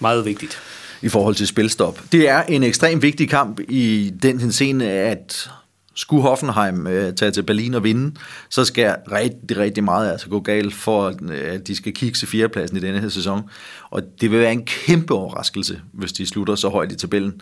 Meget 0.00 0.24
vigtigt. 0.24 0.58
i 1.02 1.08
forhold 1.08 1.34
til 1.34 1.46
spilstop. 1.46 2.02
Det 2.12 2.28
er 2.28 2.42
en 2.42 2.62
ekstremt 2.62 3.02
vigtig 3.02 3.28
kamp 3.28 3.60
i 3.68 4.12
den 4.22 4.40
henseende, 4.40 4.86
at 4.90 5.50
skulle 5.94 6.22
Hoffenheim 6.22 6.86
øh, 6.86 7.14
tage 7.14 7.30
til 7.30 7.42
Berlin 7.42 7.74
og 7.74 7.84
vinde, 7.84 8.14
så 8.50 8.64
skal 8.64 8.96
rigtig, 9.12 9.56
rigtig 9.56 9.84
meget 9.84 10.12
altså 10.12 10.28
gå 10.28 10.40
galt 10.40 10.74
for, 10.74 11.14
øh, 11.22 11.54
at 11.54 11.66
de 11.66 11.76
skal 11.76 11.94
kigge 11.94 12.16
til 12.16 12.28
fjerdepladsen 12.28 12.76
i 12.76 12.80
denne 12.80 13.00
her 13.00 13.08
sæson. 13.08 13.42
Og 13.90 14.02
det 14.20 14.30
vil 14.30 14.40
være 14.40 14.52
en 14.52 14.64
kæmpe 14.64 15.14
overraskelse, 15.14 15.80
hvis 15.92 16.12
de 16.12 16.26
slutter 16.26 16.54
så 16.54 16.68
højt 16.68 16.92
i 16.92 16.96
tabellen. 16.96 17.40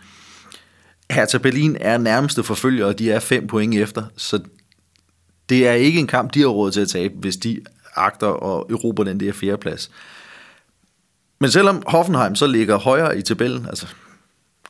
Hertha 1.11 1.39
Berlin 1.39 1.77
er 1.81 1.99
nærmeste 1.99 2.43
forfølger, 2.43 2.87
og 2.87 2.99
de 2.99 3.11
er 3.11 3.21
fem 3.21 3.47
point 3.47 3.75
efter, 3.75 4.03
så 4.17 4.41
det 5.49 5.69
er 5.69 5.73
ikke 5.73 6.01
en 6.01 6.07
kamp, 6.07 6.35
de 6.35 6.41
har 6.41 6.47
råd 6.47 6.71
til 6.71 6.81
at 6.81 6.89
tabe, 6.89 7.15
hvis 7.17 7.37
de 7.37 7.61
agter 7.97 8.29
at 8.29 8.65
erobre 8.71 9.05
den 9.05 9.21
der 9.21 9.33
fjerdeplads. 9.33 9.91
Men 11.39 11.51
selvom 11.51 11.83
Hoffenheim 11.87 12.35
så 12.35 12.47
ligger 12.47 12.77
højere 12.77 13.19
i 13.19 13.23
tabellen, 13.23 13.67
altså 13.67 13.87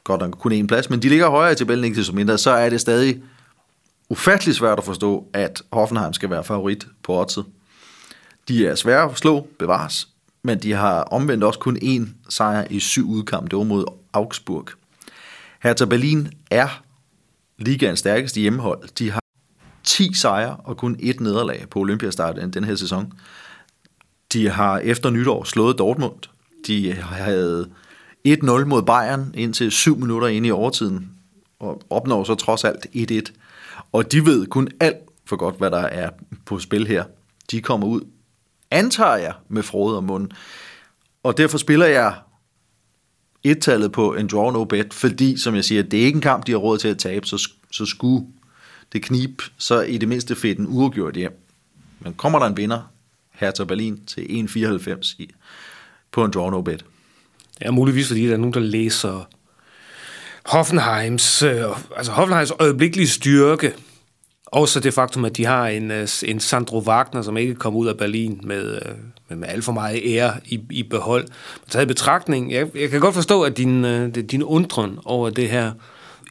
godt 0.05 0.21
nok 0.21 0.31
kun 0.31 0.53
en 0.53 0.67
plads, 0.67 0.91
men 0.91 1.03
de 1.03 1.09
ligger 1.09 1.31
højere 1.31 1.53
i 1.53 1.55
tabellen, 1.55 1.85
ikke 1.85 2.05
så 2.05 2.13
mindre, 2.13 2.39
så 2.39 2.51
er 2.51 2.71
det 2.71 2.81
stadig 2.81 3.23
ufattelig 4.09 4.55
svært 4.55 4.79
at 4.79 4.85
forstå, 4.85 5.27
at 5.33 5.63
Hoffenheim 5.73 6.13
skal 6.13 6.31
være 6.31 6.45
favorit 6.45 6.87
på 7.03 7.21
oddset. 7.21 7.45
De 8.49 8.67
er 8.67 8.75
svære 8.75 9.11
at 9.11 9.19
slå, 9.19 9.49
bevares, 9.59 10.09
men 10.43 10.59
de 10.59 10.73
har 10.73 11.03
omvendt 11.03 11.45
også 11.45 11.61
kun 11.61 11.77
én 11.77 12.09
sejr 12.29 12.67
i 12.71 12.81
syv 12.81 13.09
udkamp, 13.09 13.51
det 13.51 13.59
var 13.59 13.65
mod 13.65 13.85
Augsburg. 14.13 14.69
Hertha 15.63 15.85
Berlin 15.85 16.33
er 16.51 16.83
ligaens 17.59 17.99
stærkeste 17.99 18.41
hjemmehold. 18.41 18.89
De 18.99 19.11
har 19.11 19.21
10 19.85 20.15
sejre 20.15 20.57
og 20.65 20.77
kun 20.77 20.97
ét 21.03 21.23
nederlag 21.23 21.67
på 21.71 21.79
Olympiastadion 21.79 22.51
den 22.51 22.65
her 22.65 22.75
sæson. 22.75 23.13
De 24.33 24.49
har 24.51 24.79
efter 24.79 25.11
nytår 25.11 25.45
slået 25.45 25.79
Dortmund. 25.79 26.36
De 26.67 26.93
havde 26.93 27.71
1-0 28.29 28.65
mod 28.65 28.83
Bayern 28.83 29.35
indtil 29.35 29.71
7 29.71 29.99
minutter 29.99 30.29
ind 30.29 30.47
i 30.47 30.51
overtiden, 30.51 31.11
og 31.59 31.83
opnår 31.91 32.25
så 32.25 32.35
trods 32.35 32.65
alt 32.65 32.87
1-1. 32.95 33.33
Og 33.93 34.13
de 34.13 34.27
ved 34.27 34.47
kun 34.47 34.69
alt 34.81 34.97
for 35.25 35.37
godt, 35.37 35.59
hvad 35.59 35.71
der 35.71 35.79
er 35.79 36.11
på 36.45 36.59
spil 36.59 36.87
her. 36.87 37.05
De 37.51 37.61
kommer 37.61 37.87
ud, 37.87 38.01
antager 38.71 39.17
jeg, 39.17 39.35
med 39.49 39.63
frode 39.63 39.97
og 39.97 40.05
mund. 40.05 40.31
Og 41.23 41.39
derfor 41.39 41.59
spiller 41.59 41.87
jeg 41.87 42.15
et-tallet 43.43 43.93
på 43.93 44.15
en 44.15 44.27
draw 44.27 44.51
no 44.51 44.65
bet, 44.65 44.95
fordi, 44.95 45.37
som 45.37 45.55
jeg 45.55 45.65
siger, 45.65 45.83
det 45.83 46.01
er 46.01 46.05
ikke 46.05 46.17
en 46.17 46.23
kamp, 46.23 46.47
de 46.47 46.53
har 46.53 46.59
råd 46.59 46.79
til 46.79 46.89
at 46.89 46.99
tabe, 46.99 47.27
så, 47.27 47.51
så 47.71 47.87
skulle 47.87 48.27
det 48.93 49.03
knib, 49.03 49.43
så 49.59 49.81
i 49.81 49.99
det 49.99 50.09
mindste 50.09 50.37
fedt 50.37 50.59
en 50.59 50.67
uafgjort 50.69 51.15
hjem. 51.15 51.43
Men 52.01 52.15
kommer 52.15 52.39
der 52.39 52.47
en 52.47 52.57
vinder, 52.57 52.93
Hertha 53.33 53.65
Berlin, 53.65 54.05
til 54.07 54.21
1,94 54.21 55.17
på 56.13 56.25
en 56.25 56.31
draw 56.31 56.51
no 56.51 56.63
bet. 56.63 56.85
Ja, 57.63 57.71
muligvis, 57.71 58.07
fordi 58.09 58.27
der 58.27 58.33
er 58.33 58.37
nogen, 58.37 58.55
der 58.55 58.61
læser 58.61 59.29
Hoffenheims, 60.47 61.43
øh, 61.43 61.65
altså 61.97 62.13
Hoffenheims 62.13 62.53
øjeblikkelige 62.59 63.09
styrke, 63.09 63.73
og 64.47 64.69
så 64.69 64.81
det 64.81 64.95
faktum, 64.95 65.25
at 65.25 65.37
de 65.37 65.45
har 65.45 65.67
en, 65.67 65.91
øh, 65.91 66.09
en 66.25 66.41
Sandro 66.41 66.83
Wagner, 66.87 67.23
som 67.23 67.37
ikke 67.37 67.55
kom 67.55 67.77
ud 67.77 67.87
af 67.87 67.97
Berlin 67.97 68.41
med, 68.45 68.81
med, 69.29 69.37
med 69.37 69.49
alt 69.49 69.65
for 69.65 69.73
meget 69.73 70.01
ære 70.05 70.35
i, 70.45 70.61
i 70.71 70.83
behold. 70.83 71.23
Men 71.23 71.71
taget 71.71 71.85
i 71.85 71.89
betragtning, 71.89 72.53
jeg, 72.53 72.77
jeg 72.77 72.91
kan 72.91 73.01
godt 73.01 73.15
forstå, 73.15 73.43
at 73.43 73.57
din, 73.57 73.85
øh, 73.85 74.15
din 74.15 74.43
undren 74.43 74.99
over 75.05 75.31
det 75.31 75.51
her, 75.51 75.73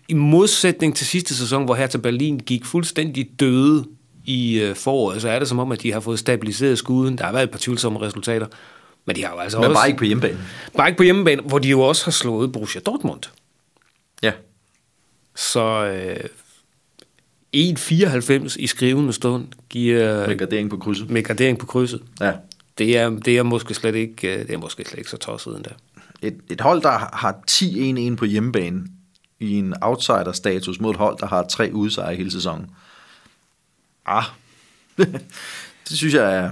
i 0.07 0.13
modsætning 0.13 0.95
til 0.95 1.07
sidste 1.07 1.35
sæson, 1.35 1.65
hvor 1.65 1.75
her 1.75 1.87
til 1.87 1.97
Berlin 1.97 2.37
gik 2.39 2.65
fuldstændig 2.65 3.29
døde 3.39 3.85
i 4.25 4.73
foråret, 4.75 5.21
så 5.21 5.29
er 5.29 5.39
det 5.39 5.47
som 5.47 5.59
om, 5.59 5.71
at 5.71 5.81
de 5.81 5.91
har 5.91 5.99
fået 5.99 6.19
stabiliseret 6.19 6.77
skuden. 6.77 7.17
Der 7.17 7.25
har 7.25 7.31
været 7.31 7.43
et 7.43 7.51
par 7.51 7.59
tvivlsomme 7.59 8.01
resultater, 8.01 8.47
men 9.05 9.15
de 9.15 9.23
har 9.23 9.33
jo 9.33 9.39
altså 9.39 9.57
Men 9.59 9.67
også... 9.69 9.79
bare 9.79 9.87
ikke 9.87 9.97
på 9.97 10.05
hjemmebane. 10.05 10.37
Bare 10.77 10.87
ikke 10.87 10.97
på 10.97 11.03
hjemmebane, 11.03 11.41
hvor 11.41 11.59
de 11.59 11.69
jo 11.69 11.81
også 11.81 12.05
har 12.05 12.11
slået 12.11 12.51
Borussia 12.51 12.81
Dortmund. 12.81 13.21
Ja. 14.23 14.31
Så 15.35 15.85
øh, 15.85 16.29
1,94 17.55 18.55
i 18.59 18.67
skrivende 18.67 19.13
stund 19.13 19.47
giver 19.69 20.27
Med 20.27 20.37
gardering 20.37 20.69
på 20.69 20.77
krydset. 20.77 21.09
med 21.09 21.23
gradering 21.23 21.59
på 21.59 21.65
krydset. 21.65 22.01
Ja. 22.21 22.31
Det 22.77 22.97
er, 22.97 23.09
det 23.09 23.37
er 23.37 23.43
måske 23.43 23.73
slet 23.73 23.95
ikke, 23.95 24.33
øh, 24.33 24.47
det 24.47 24.53
er 24.53 24.57
måske 24.57 24.83
slet 24.83 24.97
ikke 24.97 25.09
så 25.09 25.17
tosset 25.17 25.55
endda. 25.55 25.69
Et, 26.21 26.37
et 26.49 26.61
hold, 26.61 26.81
der 26.81 27.15
har 27.15 27.37
10-1-1 28.11 28.15
på 28.15 28.25
hjemmebane 28.25 28.87
i 29.39 29.53
en 29.53 29.73
outsider-status 29.81 30.79
mod 30.79 30.91
et 30.91 30.97
hold, 30.97 31.17
der 31.17 31.25
har 31.27 31.43
tre 31.43 31.69
udsejre 31.73 32.15
hele 32.15 32.31
sæsonen. 32.31 32.67
Ah, 34.05 34.23
det 35.89 35.97
synes 35.97 36.13
jeg 36.13 36.35
er 36.35 36.51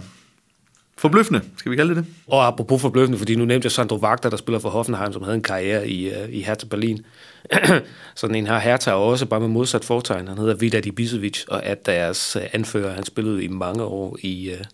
forbløffende, 1.03 1.41
skal 1.57 1.71
vi 1.71 1.75
kalde 1.75 1.95
det 1.95 2.05
det? 2.05 2.13
Og 2.27 2.47
apropos 2.47 2.81
forbløffende, 2.81 3.17
fordi 3.17 3.35
nu 3.35 3.45
nævnte 3.45 3.65
jeg 3.65 3.71
Sandro 3.71 3.97
Wagner, 3.97 4.29
der 4.29 4.37
spiller 4.37 4.59
for 4.59 4.69
Hoffenheim, 4.69 5.13
som 5.13 5.23
havde 5.23 5.35
en 5.35 5.43
karriere 5.43 5.89
i, 5.89 6.07
uh, 6.07 6.33
i 6.33 6.41
Hertha 6.41 6.67
Berlin. 6.67 7.05
Sådan 8.15 8.35
en 8.35 8.47
har 8.47 8.59
Hertha 8.59 8.91
også, 8.91 9.25
bare 9.25 9.39
med 9.39 9.47
modsat 9.47 9.85
fortegn. 9.85 10.27
Han 10.27 10.37
hedder 10.37 10.55
Vidar 10.55 10.81
Ibisevic, 10.85 11.45
og 11.47 11.61
er 11.63 11.75
deres 11.75 12.35
uh, 12.35 12.41
anfører. 12.53 12.93
Han 12.93 13.03
spillede 13.03 13.43
i 13.43 13.47
mange 13.47 13.83
år 13.83 14.17
i, 14.21 14.51
uh, 14.51 14.65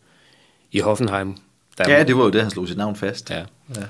i 0.72 0.80
Hoffenheim. 0.80 1.36
Der 1.78 1.90
Ja, 1.90 2.04
det 2.04 2.18
var 2.18 2.24
jo 2.24 2.30
det, 2.30 2.42
han 2.42 2.52
slog 2.52 2.68
sit 2.68 2.78
navn 2.78 2.96
fast. 2.96 3.30
Ja. 3.30 3.44
ja. 3.76 3.84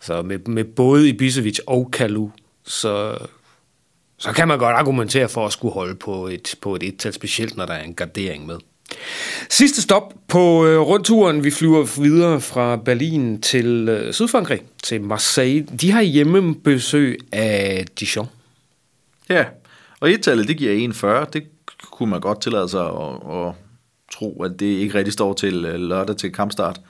Så 0.00 0.22
med, 0.22 0.38
med 0.38 0.64
både 0.64 1.08
Ibisevic 1.08 1.58
og 1.66 1.90
Kalu, 1.92 2.28
så, 2.64 3.18
så 4.18 4.32
kan 4.32 4.48
man 4.48 4.58
godt 4.58 4.76
argumentere 4.76 5.28
for 5.28 5.46
at 5.46 5.52
skulle 5.52 5.74
holde 5.74 5.94
på 5.94 6.26
et, 6.26 6.54
på 6.62 6.74
et 6.74 6.82
et-tal, 6.82 7.12
specielt 7.12 7.56
når 7.56 7.66
der 7.66 7.74
er 7.74 7.82
en 7.82 7.94
gardering 7.94 8.46
med. 8.46 8.58
Sidste 9.50 9.82
stop 9.82 10.14
på 10.28 10.66
øh, 10.66 10.80
rundturen. 10.80 11.44
Vi 11.44 11.50
flyver 11.50 12.00
videre 12.02 12.40
fra 12.40 12.76
Berlin 12.76 13.40
til 13.40 13.88
øh, 13.88 14.12
Sydfrankrig, 14.12 14.62
til 14.82 15.02
Marseille. 15.02 15.66
De 15.80 15.90
har 15.90 16.02
hjemmebesøg 16.02 17.18
af 17.32 17.86
Dijon. 18.00 18.28
Ja, 19.28 19.44
og 20.00 20.10
et-tallet, 20.10 20.48
det 20.48 20.56
giver 20.56 21.22
1,40. 21.24 21.30
Det 21.32 21.42
kunne 21.92 22.10
man 22.10 22.20
godt 22.20 22.40
tillade 22.40 22.68
sig 22.68 22.86
at, 22.86 23.46
at 23.46 23.52
tro, 24.12 24.42
at 24.42 24.60
det 24.60 24.66
ikke 24.66 24.98
rigtig 24.98 25.12
står 25.12 25.32
til 25.32 25.64
øh, 25.64 25.74
lørdag 25.74 26.16
til 26.16 26.32
kampstart. 26.32 26.80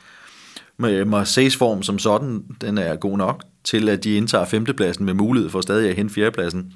Med 0.77 1.05
Marseilles 1.05 1.57
form 1.57 1.83
som 1.83 1.99
sådan, 1.99 2.45
den 2.61 2.79
er 2.79 2.97
god 2.97 3.19
nok 3.19 3.45
til, 3.65 3.89
at 3.89 4.05
de 4.05 4.17
indtager 4.17 4.45
femtepladsen 4.45 5.05
med 5.05 5.15
mulighed 5.15 5.51
for 5.51 5.61
stadig 5.61 5.91
at 5.91 5.97
hente 5.97 6.15
fjerdepladsen. 6.15 6.73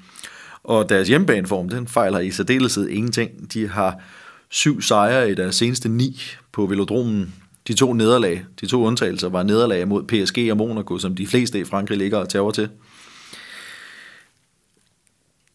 Og 0.63 0.89
deres 0.89 1.07
hjemmebaneform, 1.07 1.69
den 1.69 1.87
fejler 1.87 2.19
i 2.19 2.31
særdeleshed 2.31 2.87
ingenting. 2.87 3.53
De 3.53 3.67
har 3.67 4.01
syv 4.49 4.81
sejre 4.81 5.31
i 5.31 5.35
deres 5.35 5.55
seneste 5.55 5.89
ni 5.89 6.21
på 6.51 6.65
Velodromen. 6.65 7.33
De 7.67 7.73
to 7.73 7.93
nederlag, 7.93 8.45
de 8.61 8.67
to 8.67 8.83
undtagelser, 8.83 9.29
var 9.29 9.43
nederlag 9.43 9.87
mod 9.87 10.03
PSG 10.03 10.51
og 10.51 10.57
Monaco, 10.57 10.97
som 10.97 11.15
de 11.15 11.27
fleste 11.27 11.59
i 11.59 11.63
Frankrig 11.63 11.97
ligger 11.97 12.17
og 12.17 12.29
tager 12.29 12.51
til. 12.51 12.69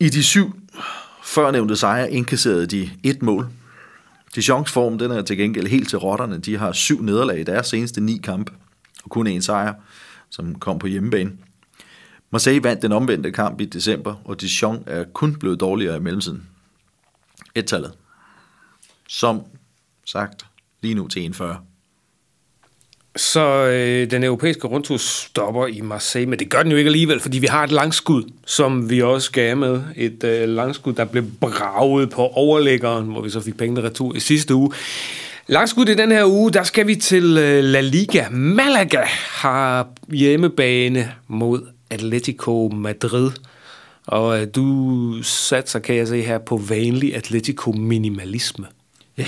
I 0.01 0.09
de 0.09 0.23
syv 0.23 0.61
førnævnte 1.25 1.77
sejre 1.77 2.13
indkasserede 2.13 2.67
de 2.67 2.91
et 3.03 3.23
mål. 3.23 3.49
Dijon's 4.39 4.73
form 4.73 4.99
den 4.99 5.11
er 5.11 5.23
til 5.23 5.37
gengæld 5.37 5.67
helt 5.67 5.89
til 5.89 5.99
rotterne. 5.99 6.39
De 6.39 6.57
har 6.57 6.73
syv 6.73 7.03
nederlag 7.03 7.41
i 7.41 7.45
deres 7.45 7.67
seneste 7.67 8.01
ni 8.01 8.21
kampe, 8.23 8.53
og 9.05 9.11
kun 9.11 9.27
en 9.27 9.43
sejr, 9.43 9.75
som 10.31 10.55
kom 10.55 10.79
på 10.79 10.87
hjemmebane. 10.87 11.33
Marseille 12.31 12.65
vandt 12.65 12.83
den 12.83 12.93
omvendte 12.93 13.33
kamp 13.33 13.61
i 13.61 13.65
december, 13.65 14.15
og 14.25 14.41
Dijon 14.41 14.85
er 14.87 15.05
kun 15.05 15.35
blevet 15.35 15.61
dårligere 15.61 15.97
i 15.97 16.01
mellemtiden. 16.01 16.49
Et-tallet. 17.55 17.93
Som 19.09 19.43
sagt, 20.07 20.47
lige 20.83 20.95
nu 20.95 21.09
til 21.09 21.35
1,40. 21.35 21.45
Så 23.17 23.67
øh, 23.67 24.11
den 24.11 24.25
europæiske 24.25 24.67
rundtur 24.67 24.97
stopper 24.97 25.67
i 25.67 25.81
Marseille, 25.81 26.31
men 26.31 26.39
det 26.39 26.51
gør 26.51 26.63
den 26.63 26.73
jo 26.73 26.79
ikke 26.79 26.89
alligevel, 26.89 27.21
fordi 27.21 27.39
vi 27.39 27.47
har 27.47 27.65
et 27.65 27.73
langskud, 27.73 28.23
som 28.47 28.91
vi 28.91 29.03
også 29.03 29.33
gav 29.33 29.57
med. 29.57 29.83
Et 29.97 30.25
øh, 30.25 30.49
langskud, 30.49 30.93
der 30.93 31.05
blev 31.05 31.25
braget 31.41 32.11
på 32.11 32.23
overlæggeren, 32.27 33.07
hvor 33.07 33.23
vi 33.23 33.31
så 33.31 33.41
fik 33.41 33.57
pengene 33.57 33.83
retur 33.83 34.15
i 34.17 34.21
sidste 34.21 34.55
uge. 34.55 34.73
Langskud 35.47 35.89
i 35.89 35.95
den 35.95 36.11
her 36.11 36.25
uge, 36.27 36.53
der 36.53 36.63
skal 36.63 36.87
vi 36.87 36.97
til 36.97 37.39
øh, 37.39 37.65
La 37.65 37.81
Liga. 37.81 38.29
Malaga 38.31 39.03
har 39.31 39.89
hjemmebane 40.09 41.13
mod 41.29 41.67
Atletico 41.91 42.71
Madrid. 42.75 43.31
Og 44.07 44.41
øh, 44.41 44.47
du 44.55 45.23
satser, 45.23 45.79
kan 45.79 45.97
jeg 45.97 46.09
se 46.09 46.23
her, 46.23 46.39
på 46.39 46.57
vanlig 46.57 47.17
Atletico 47.17 47.73
minimalisme. 47.73 48.67
Ja. 49.19 49.27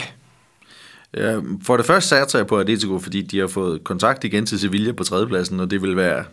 Ja, 1.16 1.40
For 1.62 1.76
det 1.76 1.86
første 1.86 2.08
satser 2.08 2.38
jeg 2.38 2.46
på 2.46 2.58
Atletico, 2.58 2.98
fordi 2.98 3.22
de 3.22 3.38
har 3.38 3.46
fået 3.46 3.84
kontakt 3.84 4.24
igen 4.24 4.46
til 4.46 4.58
Sevilla 4.60 4.92
på 4.92 5.04
tredjepladsen, 5.04 5.60
og 5.60 5.70
det 5.70 5.82
vil 5.82 5.96
være 5.96 6.24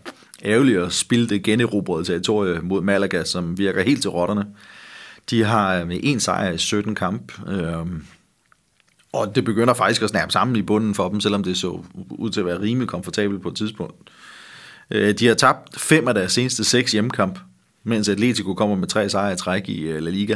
ærgerligt 0.46 0.80
at 0.80 0.94
spille 0.94 1.30
det 1.30 1.44
generobrede 1.44 2.04
territorie 2.06 2.60
mod 2.62 2.82
Malaga, 2.82 3.24
som 3.24 3.58
virker 3.58 3.82
helt 3.84 4.02
til 4.02 4.10
rotterne. 4.10 4.46
De 5.30 5.44
har 5.44 5.76
øh, 5.76 5.88
med 5.88 6.00
en 6.04 6.20
sejr 6.20 6.52
i 6.52 6.58
17 6.58 6.96
kamp, 6.96 7.48
øh, 7.50 7.86
og 9.14 9.36
det 9.36 9.46
begynder 9.46 9.74
faktisk 9.74 10.02
at 10.02 10.10
snærpe 10.10 10.32
sammen 10.32 10.56
i 10.56 10.62
bunden 10.62 10.96
for 10.96 11.10
dem, 11.10 11.22
selvom 11.22 11.44
det 11.44 11.58
så 11.58 11.84
ud 12.10 12.30
til 12.30 12.40
at 12.40 12.46
være 12.46 12.62
rimelig 12.62 12.88
komfortabelt 12.88 13.42
på 13.42 13.50
et 13.50 13.56
tidspunkt. 13.56 14.10
Øh, 14.92 15.14
De 15.20 15.28
har 15.28 15.34
tabt 15.36 15.80
fem 15.80 16.08
af 16.08 16.14
deres 16.14 16.32
seneste 16.32 16.64
seks 16.64 16.92
hjemmekamp, 16.92 17.40
mens 17.84 18.10
Atletico 18.10 18.54
kommer 18.54 18.76
med 18.76 18.88
tre 18.88 19.10
sejre 19.10 19.34
i 19.34 19.36
træk 19.36 19.70
i 19.70 19.82
øh, 19.82 20.02
La 20.04 20.10
Liga. 20.10 20.36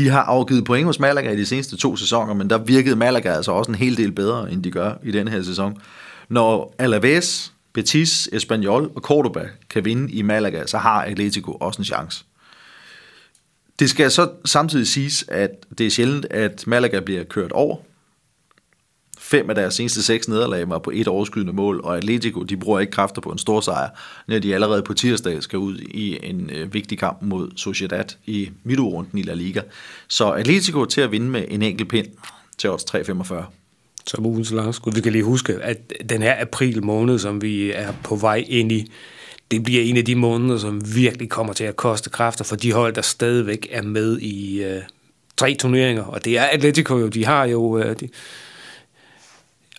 De 0.00 0.08
har 0.08 0.22
afgivet 0.22 0.64
point 0.64 0.86
hos 0.86 1.00
Malaga 1.00 1.32
i 1.32 1.36
de 1.36 1.46
seneste 1.46 1.76
to 1.76 1.96
sæsoner, 1.96 2.34
men 2.34 2.50
der 2.50 2.58
virkede 2.58 2.96
Malaga 2.96 3.32
altså 3.32 3.52
også 3.52 3.70
en 3.70 3.74
hel 3.74 3.96
del 3.96 4.12
bedre, 4.12 4.52
end 4.52 4.62
de 4.62 4.70
gør 4.70 4.94
i 5.02 5.10
den 5.10 5.28
her 5.28 5.42
sæson. 5.42 5.78
Når 6.28 6.74
Alaves 6.78 7.52
Betis, 7.72 8.28
Espanyol 8.32 8.90
og 8.96 9.02
Cordoba 9.02 9.48
kan 9.70 9.84
vinde 9.84 10.12
i 10.12 10.22
Malaga, 10.22 10.66
så 10.66 10.78
har 10.78 11.02
Atletico 11.02 11.52
også 11.52 11.78
en 11.78 11.84
chance. 11.84 12.24
Det 13.78 13.90
skal 13.90 14.10
så 14.10 14.30
samtidig 14.44 14.86
siges, 14.86 15.24
at 15.28 15.50
det 15.78 15.86
er 15.86 15.90
sjældent, 15.90 16.26
at 16.30 16.64
Malaga 16.66 17.00
bliver 17.00 17.24
kørt 17.24 17.52
over. 17.52 17.76
Fem 19.22 19.50
af 19.50 19.54
deres 19.54 19.74
seneste 19.74 20.02
seks 20.02 20.28
nederlag 20.28 20.68
var 20.68 20.78
på 20.78 20.90
et 20.94 21.08
overskydende 21.08 21.52
mål, 21.52 21.80
og 21.84 21.96
Atletico 21.96 22.42
de 22.42 22.56
bruger 22.56 22.80
ikke 22.80 22.90
kræfter 22.90 23.20
på 23.20 23.30
en 23.30 23.38
stor 23.38 23.60
sejr, 23.60 23.88
når 24.26 24.38
de 24.38 24.54
allerede 24.54 24.82
på 24.82 24.94
tirsdag 24.94 25.42
skal 25.42 25.58
ud 25.58 25.78
i 25.78 26.18
en 26.22 26.50
øh, 26.50 26.74
vigtig 26.74 26.98
kamp 26.98 27.18
mod 27.22 27.50
Sociedad 27.56 28.04
i 28.26 28.50
midtrunden 28.64 29.18
i 29.18 29.22
La 29.22 29.34
Liga. 29.34 29.60
Så 30.08 30.30
Atletico 30.30 30.84
til 30.84 31.00
at 31.00 31.12
vinde 31.12 31.30
med 31.30 31.44
en 31.48 31.62
enkelt 31.62 31.88
pind 31.88 32.06
til 32.58 32.70
odds 32.70 32.84
3,45. 32.94 33.34
Som 34.06 34.26
ugens 34.26 34.50
langskud. 34.50 34.92
Vi 34.94 35.00
kan 35.00 35.12
lige 35.12 35.24
huske, 35.24 35.52
at 35.62 35.92
den 36.10 36.22
her 36.22 36.40
april 36.40 36.84
måned, 36.84 37.18
som 37.18 37.42
vi 37.42 37.70
er 37.70 37.92
på 38.04 38.16
vej 38.16 38.44
ind 38.48 38.72
i, 38.72 38.92
det 39.50 39.62
bliver 39.62 39.82
en 39.82 39.96
af 39.96 40.04
de 40.04 40.14
måneder, 40.14 40.58
som 40.58 40.94
virkelig 40.94 41.28
kommer 41.28 41.52
til 41.52 41.64
at 41.64 41.76
koste 41.76 42.10
kræfter 42.10 42.44
for 42.44 42.56
de 42.56 42.72
hold, 42.72 42.94
der 42.94 43.02
stadigvæk 43.02 43.68
er 43.70 43.82
med 43.82 44.18
i 44.18 44.62
øh, 44.62 44.82
tre 45.36 45.54
turneringer. 45.54 46.02
Og 46.02 46.24
det 46.24 46.38
er 46.38 46.42
Atletico 46.42 46.98
jo, 46.98 47.08
de 47.08 47.24
har 47.24 47.44
jo 47.44 47.78
øh, 47.78 48.00
de, 48.00 48.08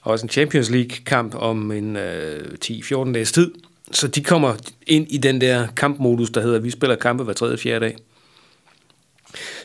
også 0.01 0.25
en 0.25 0.29
Champions 0.29 0.69
League-kamp 0.69 1.35
om 1.35 1.71
en 1.71 1.95
øh, 1.95 2.45
10-14 2.65 3.13
dages 3.13 3.31
tid. 3.31 3.51
Så 3.91 4.07
de 4.07 4.23
kommer 4.23 4.55
ind 4.87 5.07
i 5.09 5.17
den 5.17 5.41
der 5.41 5.67
kampmodus, 5.75 6.29
der 6.29 6.41
hedder, 6.41 6.57
at 6.57 6.63
vi 6.63 6.69
spiller 6.69 6.95
kampe 6.95 7.23
hver 7.23 7.33
tredje 7.33 7.57
fjerde 7.57 7.85
dag. 7.85 7.95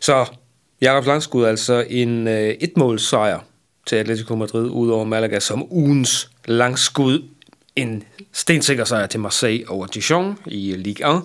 Så 0.01 0.27
Jakob 0.81 1.07
Langskud 1.07 1.45
altså 1.45 1.85
en 1.89 2.29
øh, 2.29 2.55
etmålssejr 2.61 3.39
til 3.87 3.97
Atletico 3.97 4.37
Madrid 4.37 4.71
ud 4.71 4.91
over 4.91 5.05
Malaga 5.05 5.41
som 5.41 5.73
ugens 5.73 6.31
langskud. 6.45 7.23
En 7.77 8.03
stensikker 8.33 8.85
sejr 8.85 9.07
til 9.07 9.21
Marseille 9.21 9.71
over 9.71 9.87
Dijon 9.87 10.39
i 10.47 10.75
Ligue 10.77 11.17
1. 11.17 11.23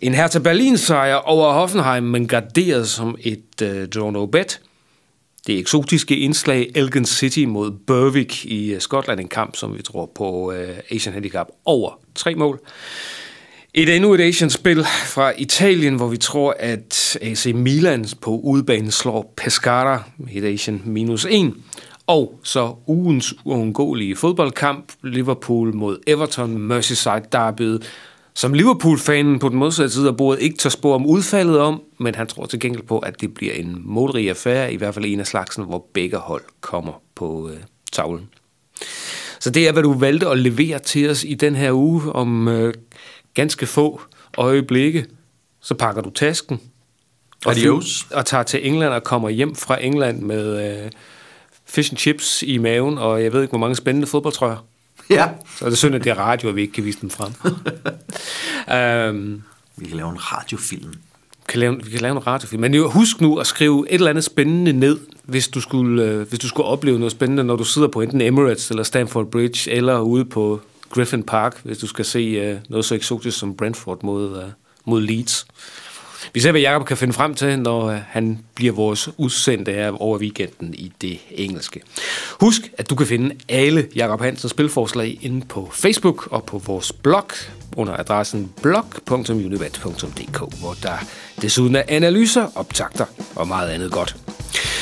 En 0.00 0.14
Hertha 0.14 0.38
Berlin 0.38 0.78
sejr 0.78 1.14
over 1.14 1.52
Hoffenheim, 1.52 2.02
men 2.02 2.28
garderet 2.28 2.88
som 2.88 3.16
et 3.20 3.62
øh, 3.62 3.88
draw 3.88 4.10
no 4.10 4.26
bet. 4.26 4.60
Det 5.46 5.58
eksotiske 5.58 6.16
indslag 6.16 6.70
Elgin 6.74 7.04
City 7.04 7.44
mod 7.44 7.70
Berwick 7.70 8.44
i 8.44 8.72
øh, 8.74 8.80
Skotland, 8.80 9.20
en 9.20 9.28
kamp, 9.28 9.56
som 9.56 9.76
vi 9.76 9.82
tror 9.82 10.10
på 10.14 10.52
øh, 10.52 10.78
Asian 10.90 11.12
Handicap 11.12 11.46
over 11.64 11.98
tre 12.14 12.34
mål. 12.34 12.60
Et 13.74 13.96
endnu 13.96 14.14
et 14.14 14.20
Asian-spil 14.20 14.84
fra 15.06 15.32
Italien, 15.38 15.94
hvor 15.94 16.08
vi 16.08 16.16
tror, 16.16 16.56
at 16.58 17.18
AC 17.22 17.46
Milan 17.54 18.06
på 18.20 18.30
udebane 18.30 18.90
slår 18.90 19.34
Pescara, 19.36 20.02
et 20.32 20.44
Asian 20.44 20.82
minus 20.84 21.26
1. 21.30 21.54
Og 22.06 22.40
så 22.42 22.74
ugens 22.86 23.34
uundgåelige 23.44 24.16
fodboldkamp, 24.16 24.92
Liverpool 25.02 25.74
mod 25.74 25.98
Everton, 26.06 26.58
Merseyside 26.58 27.22
derbyet, 27.32 27.82
som 28.36 28.54
Liverpool-fanen 28.54 29.38
på 29.38 29.48
den 29.48 29.58
modsatte 29.58 29.94
side 29.94 30.08
af 30.08 30.16
bordet 30.16 30.42
ikke 30.42 30.56
tør 30.56 30.70
spå 30.70 30.92
om 30.94 31.06
udfaldet 31.06 31.58
om, 31.58 31.82
men 31.98 32.14
han 32.14 32.26
tror 32.26 32.46
til 32.46 32.60
gengæld 32.60 32.82
på, 32.82 32.98
at 32.98 33.20
det 33.20 33.34
bliver 33.34 33.52
en 33.52 33.82
målrig 33.84 34.30
affære, 34.30 34.72
i 34.72 34.76
hvert 34.76 34.94
fald 34.94 35.04
en 35.04 35.20
af 35.20 35.26
slagsen, 35.26 35.64
hvor 35.64 35.86
begge 35.92 36.16
hold 36.16 36.42
kommer 36.60 36.92
på 37.14 37.50
øh, 37.50 37.56
tavlen. 37.92 38.28
Så 39.40 39.50
det 39.50 39.68
er, 39.68 39.72
hvad 39.72 39.82
du 39.82 39.92
valgte 39.92 40.28
at 40.28 40.38
levere 40.38 40.78
til 40.78 41.10
os 41.10 41.24
i 41.24 41.34
den 41.34 41.54
her 41.54 41.72
uge 41.72 42.12
om 42.12 42.48
øh, 42.48 42.74
ganske 43.34 43.66
få 43.66 44.00
øjeblikke. 44.38 45.06
Så 45.60 45.74
pakker 45.74 46.02
du 46.02 46.10
tasken 46.10 46.60
og, 47.44 47.52
Adios. 47.52 48.06
og 48.12 48.26
tager 48.26 48.42
til 48.42 48.66
England 48.68 48.92
og 48.92 49.04
kommer 49.04 49.28
hjem 49.28 49.54
fra 49.54 49.84
England 49.84 50.20
med 50.20 50.74
øh, 50.84 50.90
fish 51.66 51.92
and 51.92 51.98
chips 51.98 52.42
i 52.42 52.58
maven, 52.58 52.98
og 52.98 53.22
jeg 53.22 53.32
ved 53.32 53.42
ikke, 53.42 53.50
hvor 53.50 53.58
mange 53.58 53.76
spændende 53.76 54.06
fodboldtrøjer. 54.06 54.66
Ja. 55.10 55.28
Så 55.58 55.64
er 55.64 55.68
det 55.68 55.78
synd, 55.78 55.94
at 55.94 56.04
det 56.04 56.10
er 56.10 56.14
radio, 56.14 56.48
at 56.48 56.56
vi 56.56 56.60
ikke 56.60 56.72
kan 56.72 56.84
vise 56.84 56.98
dem 57.00 57.10
frem. 57.10 57.32
um, 59.14 59.42
Vi 59.76 59.86
kan 59.88 59.96
lave 59.96 60.10
en 60.10 60.32
radiofilm. 60.32 60.92
kan 61.48 61.60
lave, 61.60 61.84
vi 61.84 61.90
kan 61.90 62.00
lave 62.00 62.12
en 62.16 62.26
radiofilm. 62.26 62.60
Men 62.60 62.74
jo, 62.74 62.90
husk 62.90 63.20
nu 63.20 63.38
at 63.38 63.46
skrive 63.46 63.86
et 63.90 63.94
eller 63.94 64.10
andet 64.10 64.24
spændende 64.24 64.72
ned, 64.72 64.98
hvis 65.22 65.48
du, 65.48 65.60
skulle, 65.60 66.02
øh, 66.04 66.28
hvis 66.28 66.38
du 66.38 66.48
skulle 66.48 66.66
opleve 66.66 66.98
noget 66.98 67.12
spændende, 67.12 67.44
når 67.44 67.56
du 67.56 67.64
sidder 67.64 67.88
på 67.88 68.00
enten 68.00 68.20
Emirates 68.20 68.70
eller 68.70 68.82
Stamford 68.82 69.30
Bridge, 69.30 69.70
eller 69.70 69.98
ude 69.98 70.24
på 70.24 70.60
Griffin 70.90 71.22
Park, 71.22 71.60
hvis 71.64 71.78
du 71.78 71.86
skal 71.86 72.04
se 72.04 72.18
øh, 72.18 72.56
noget 72.68 72.84
så 72.84 72.94
eksotisk 72.94 73.38
som 73.38 73.56
Brentford 73.56 74.02
mod, 74.02 74.38
øh, 74.38 74.48
mod 74.84 75.00
Leeds. 75.00 75.46
Vi 76.32 76.40
ser, 76.40 76.50
hvad 76.50 76.60
Jacob 76.60 76.86
kan 76.86 76.96
finde 76.96 77.12
frem 77.12 77.34
til, 77.34 77.58
når 77.58 77.86
øh, 77.90 77.98
han 78.08 78.38
bliver 78.54 78.72
vores 78.72 79.08
udsendte 79.16 79.72
her 79.72 80.02
over 80.02 80.18
weekenden 80.18 80.74
i 80.74 80.92
det 81.00 81.18
engelske. 81.30 81.80
Husk, 82.40 82.70
at 82.78 82.90
du 82.90 82.94
kan 82.94 83.06
finde 83.06 83.34
alle 83.48 83.86
Jacob 83.96 84.20
Hansens 84.20 84.50
spilforslag 84.50 85.18
inde 85.22 85.46
på 85.46 85.70
Facebook 85.72 86.32
og 86.32 86.44
på 86.44 86.58
vores 86.58 86.92
blog 86.92 87.26
under 87.76 87.96
adressen 87.96 88.52
blog.univat.dk, 88.62 90.38
hvor 90.60 90.76
der 90.82 91.04
desuden 91.42 91.76
er 91.76 91.82
analyser, 91.88 92.48
optagter 92.54 93.04
og 93.36 93.48
meget 93.48 93.68
andet 93.68 93.92
godt. 93.92 94.16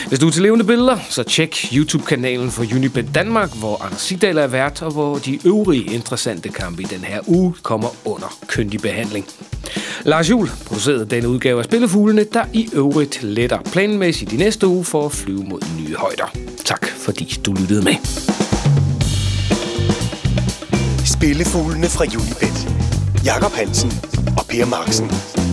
Hvis 0.09 0.19
du 0.19 0.27
er 0.27 0.31
til 0.31 0.43
levende 0.43 0.65
billeder, 0.65 0.99
så 1.11 1.23
tjek 1.23 1.57
YouTube-kanalen 1.75 2.51
for 2.51 2.63
Unibet 2.75 3.15
Danmark, 3.15 3.59
hvor 3.59 3.85
Anders 3.85 4.01
Sigdal 4.01 4.39
er 4.39 4.47
vært, 4.47 4.83
og 4.83 4.93
hvor 4.93 5.19
de 5.19 5.39
øvrige 5.47 5.95
interessante 5.95 6.49
kampe 6.49 6.83
i 6.83 6.85
den 6.85 7.01
her 7.01 7.21
uge 7.27 7.55
kommer 7.63 7.89
under 8.05 8.39
køndig 8.49 8.81
behandling. 8.81 9.27
Lars 10.05 10.31
Juhl 10.31 10.51
producerede 10.67 11.07
denne 11.07 11.29
udgave 11.29 11.59
af 11.59 11.65
Spillefuglene, 11.65 12.25
der 12.33 12.45
i 12.53 12.69
øvrigt 12.73 13.23
letter 13.23 13.59
planmæssigt 13.73 14.33
i 14.33 14.37
næste 14.37 14.67
uge 14.67 14.85
for 14.85 15.07
at 15.07 15.13
flyve 15.13 15.45
mod 15.45 15.61
nye 15.81 15.95
højder. 15.95 16.37
Tak 16.65 16.87
fordi 16.87 17.41
du 17.47 17.53
lyttede 17.53 17.83
med. 17.83 17.95
Spillefuglene 21.07 21.87
fra 21.87 22.05
Julibet. 22.05 22.69
Jakob 23.25 23.53
Hansen 23.53 23.93
og 24.39 24.47
Per 24.47 24.67
Marksen. 24.67 25.52